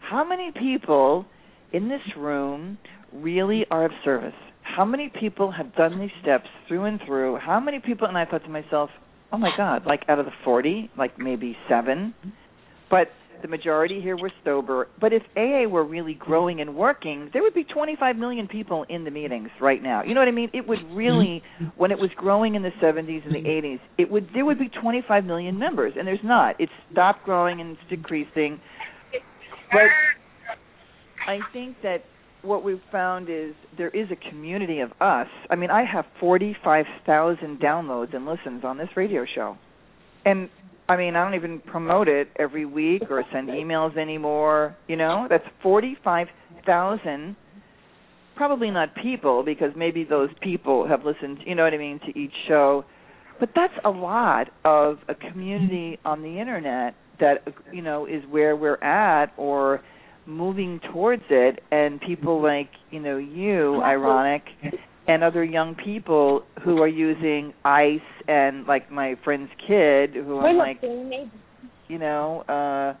[0.00, 1.24] how many people
[1.72, 2.78] in this room
[3.12, 4.34] really are of service?
[4.62, 7.38] How many people have done these steps through and through?
[7.38, 8.08] How many people?
[8.08, 8.90] And I thought to myself,
[9.30, 12.12] oh my God, like out of the 40, like maybe seven.
[12.90, 13.06] But
[13.42, 14.88] the majority here were sober.
[15.00, 19.04] But if AA were really growing and working, there would be 25 million people in
[19.04, 20.02] the meetings right now.
[20.02, 20.50] You know what I mean?
[20.52, 20.94] It would mm-hmm.
[20.94, 21.42] really,
[21.76, 23.66] when it was growing in the 70s and the mm-hmm.
[23.66, 26.56] 80s, it would there would be 25 million members, and there's not.
[26.58, 28.60] It's stopped growing and it's decreasing.
[29.72, 29.90] But
[31.28, 32.04] I think that
[32.42, 35.28] what we've found is there is a community of us.
[35.50, 39.56] I mean, I have 45,000 downloads and listens on this radio show.
[40.24, 40.48] And
[40.90, 45.26] I mean, I don't even promote it every week or send emails anymore, you know?
[45.30, 47.36] That's 45,000
[48.34, 52.18] probably not people because maybe those people have listened, you know what I mean, to
[52.18, 52.86] each show.
[53.38, 58.56] But that's a lot of a community on the internet that you know is where
[58.56, 59.82] we're at or
[60.26, 62.46] moving towards it and people mm-hmm.
[62.46, 64.42] like you know you ironic
[65.06, 70.56] and other young people who are using ice and like my friend's kid who i'm
[70.56, 70.80] like
[71.88, 72.94] you know uh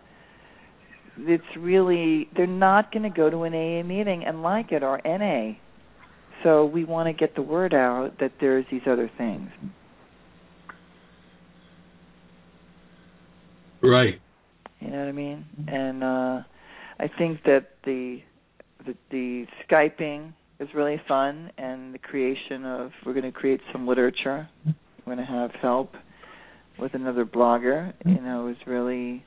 [1.18, 5.00] it's really they're not going to go to an aa meeting and like it or
[5.04, 5.52] na
[6.42, 9.50] so we want to get the word out that there's these other things
[13.82, 14.20] Right.
[14.80, 15.44] You know what I mean?
[15.68, 16.42] And uh
[16.98, 18.20] I think that the
[18.86, 23.86] the, the skyping is really fun and the creation of we're going to create some
[23.86, 24.48] literature.
[24.64, 25.94] We're going to have help
[26.78, 29.24] with another blogger, you know, is really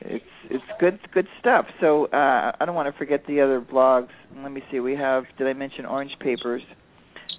[0.00, 1.66] it's it's good good stuff.
[1.80, 4.08] So uh I don't want to forget the other blogs.
[4.36, 4.78] Let me see.
[4.80, 6.62] We have did I mention Orange Papers?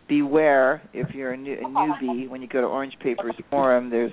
[0.10, 3.92] Beware if you're a, new, a newbie when you go to Orange Papers forum.
[3.92, 4.12] There's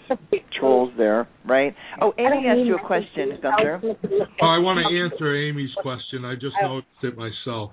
[0.61, 1.75] trolls there, right?
[2.03, 3.81] Oh, Amy asked you a question, Gunther.
[3.83, 6.27] Oh, I want to answer Amy's question.
[6.27, 7.73] I just noticed it myself.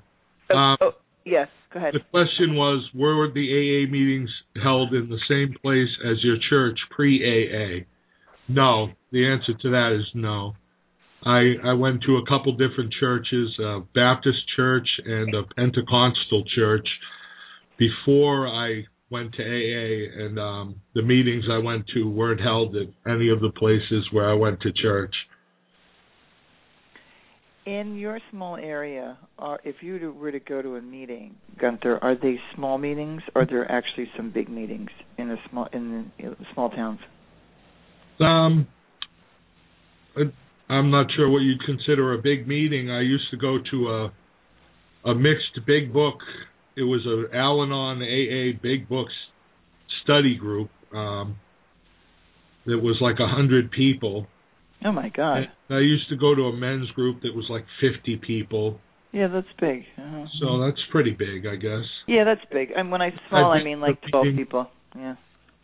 [0.50, 0.92] Um, oh,
[1.26, 1.94] yes, go ahead.
[1.94, 4.30] The question was, were the AA meetings
[4.62, 7.86] held in the same place as your church pre-AA?
[8.48, 8.90] No.
[9.12, 10.54] The answer to that is no.
[11.26, 16.88] I I went to a couple different churches, a Baptist church and a Pentecostal church,
[17.78, 22.88] before I went to AA, and um, the meetings I went to weren't held at
[23.08, 25.14] any of the places where I went to church.
[27.66, 32.16] In your small area, are, if you were to go to a meeting, Gunther, are
[32.16, 36.36] they small meetings, or are there actually some big meetings in the small in the
[36.54, 37.00] small towns?
[38.20, 38.68] Um,
[40.70, 42.92] I'm not sure what you'd consider a big meeting.
[42.92, 46.16] I used to go to a a mixed big book.
[46.76, 49.14] It was a Al-Anon AA big books
[50.04, 50.70] study group.
[50.94, 51.38] Um,
[52.66, 54.28] that was like a hundred people.
[54.86, 55.48] Oh my God!
[55.70, 58.80] I used to go to a men's group that was like 50 people.
[59.14, 59.84] Yeah, that's big.
[59.98, 60.26] Uh-huh.
[60.42, 61.86] So that's pretty big, I guess.
[62.08, 62.70] Yeah, that's big.
[62.76, 64.68] And when I small, I've mean like twelve meetings- people.
[64.96, 65.16] Yeah.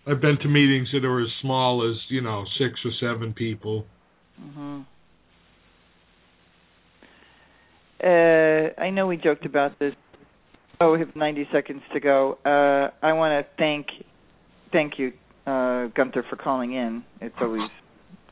[0.08, 3.86] I've been to meetings that are as small as you know six or seven people.
[4.40, 4.82] hmm
[8.02, 9.94] Uh, I know we joked about this.
[10.80, 12.38] Oh, we have 90 seconds to go.
[12.46, 13.88] Uh, I want to thank
[14.72, 15.12] thank you,
[15.46, 17.04] uh, Gunther, for calling in.
[17.20, 17.70] It's always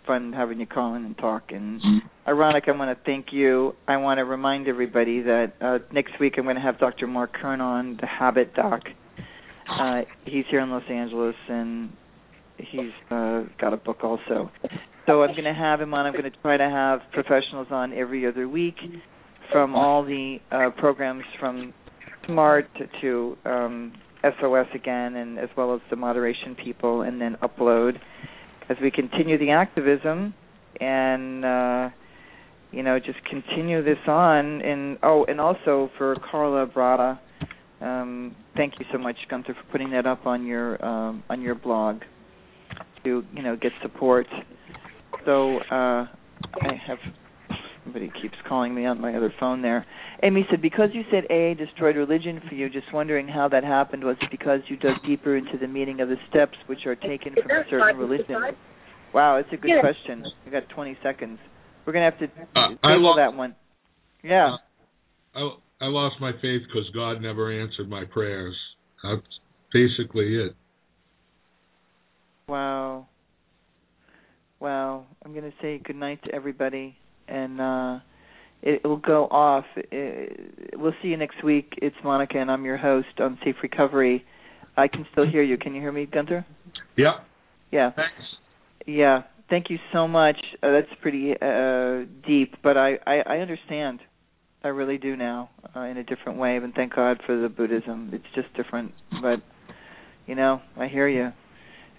[0.08, 1.44] fun having you call in and talk.
[1.50, 1.82] And
[2.28, 3.76] ironic, I want to thank you.
[3.88, 7.06] I want to remind everybody that uh, next week I'm going to have Dr.
[7.06, 8.82] Marc Kern on, the Habit Doc.
[9.70, 11.92] Uh, he's here in Los Angeles, and
[12.58, 14.50] he's uh, got a book also.
[15.06, 16.06] So I'm going to have him on.
[16.06, 18.76] I'm going to try to have professionals on every other week
[19.52, 21.74] from all the uh, programs from
[22.26, 22.68] Smart
[23.02, 27.94] to um, SOS again, and as well as the moderation people, and then upload.
[28.70, 30.34] As we continue the activism
[30.82, 31.90] and uh,
[32.72, 34.62] you know just continue this on.
[34.62, 37.20] And oh, and also for Karla Brada,
[37.82, 41.56] um, thank you so much, Gunther, for putting that up on your um, on your
[41.56, 42.02] blog
[43.04, 44.28] to you know get support.
[45.26, 46.06] So uh,
[46.62, 47.00] I have
[47.88, 49.86] somebody keeps calling me on my other phone there.
[50.22, 54.04] Amy said because you said AA destroyed religion for you, just wondering how that happened.
[54.04, 57.34] Was it because you dug deeper into the meaning of the steps which are taken
[57.34, 58.36] from a certain religion?
[59.14, 60.26] Wow, it's a good question.
[60.46, 61.40] We got 20 seconds.
[61.86, 63.56] We're gonna have to Uh, I table lo- that one.
[64.22, 64.58] Yeah.
[65.34, 65.40] I
[65.80, 68.56] I lost my faith because God never answered my prayers.
[69.04, 69.22] That's
[69.72, 70.56] basically it.
[72.50, 73.08] Wow.
[74.60, 75.06] Wow.
[75.24, 76.98] I'm going to say good night to everybody
[77.28, 78.00] and uh
[78.64, 79.66] it will go off.
[79.76, 81.74] It, we'll see you next week.
[81.78, 84.26] It's Monica and I'm your host on Safe Recovery.
[84.76, 85.58] I can still hear you.
[85.58, 86.46] Can you hear me, Gunther?
[86.98, 87.20] Yeah.
[87.72, 87.92] Yeah.
[87.92, 88.12] Thanks.
[88.86, 89.24] Yeah.
[89.50, 90.38] Thank you so much.
[90.62, 94.00] Uh, that's pretty uh deep, but I I, I understand.
[94.64, 98.10] I really do now uh, in a different way, and thank God for the Buddhism.
[98.12, 99.42] It's just different, but
[100.26, 101.32] you know, I hear you.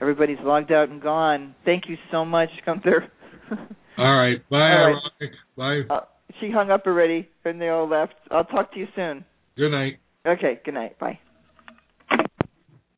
[0.01, 1.55] Everybody's logged out and gone.
[1.65, 3.11] Thank you so much, Gunther.
[3.99, 4.49] All right.
[4.49, 5.31] Bye, All right.
[5.57, 5.95] Bye.
[5.95, 6.01] uh,
[6.41, 8.15] she hung up already, and they all left.
[8.31, 9.25] I'll talk to you soon.
[9.57, 9.99] Good night.
[10.27, 10.61] Okay.
[10.65, 10.99] Good night.
[10.99, 11.19] Bye.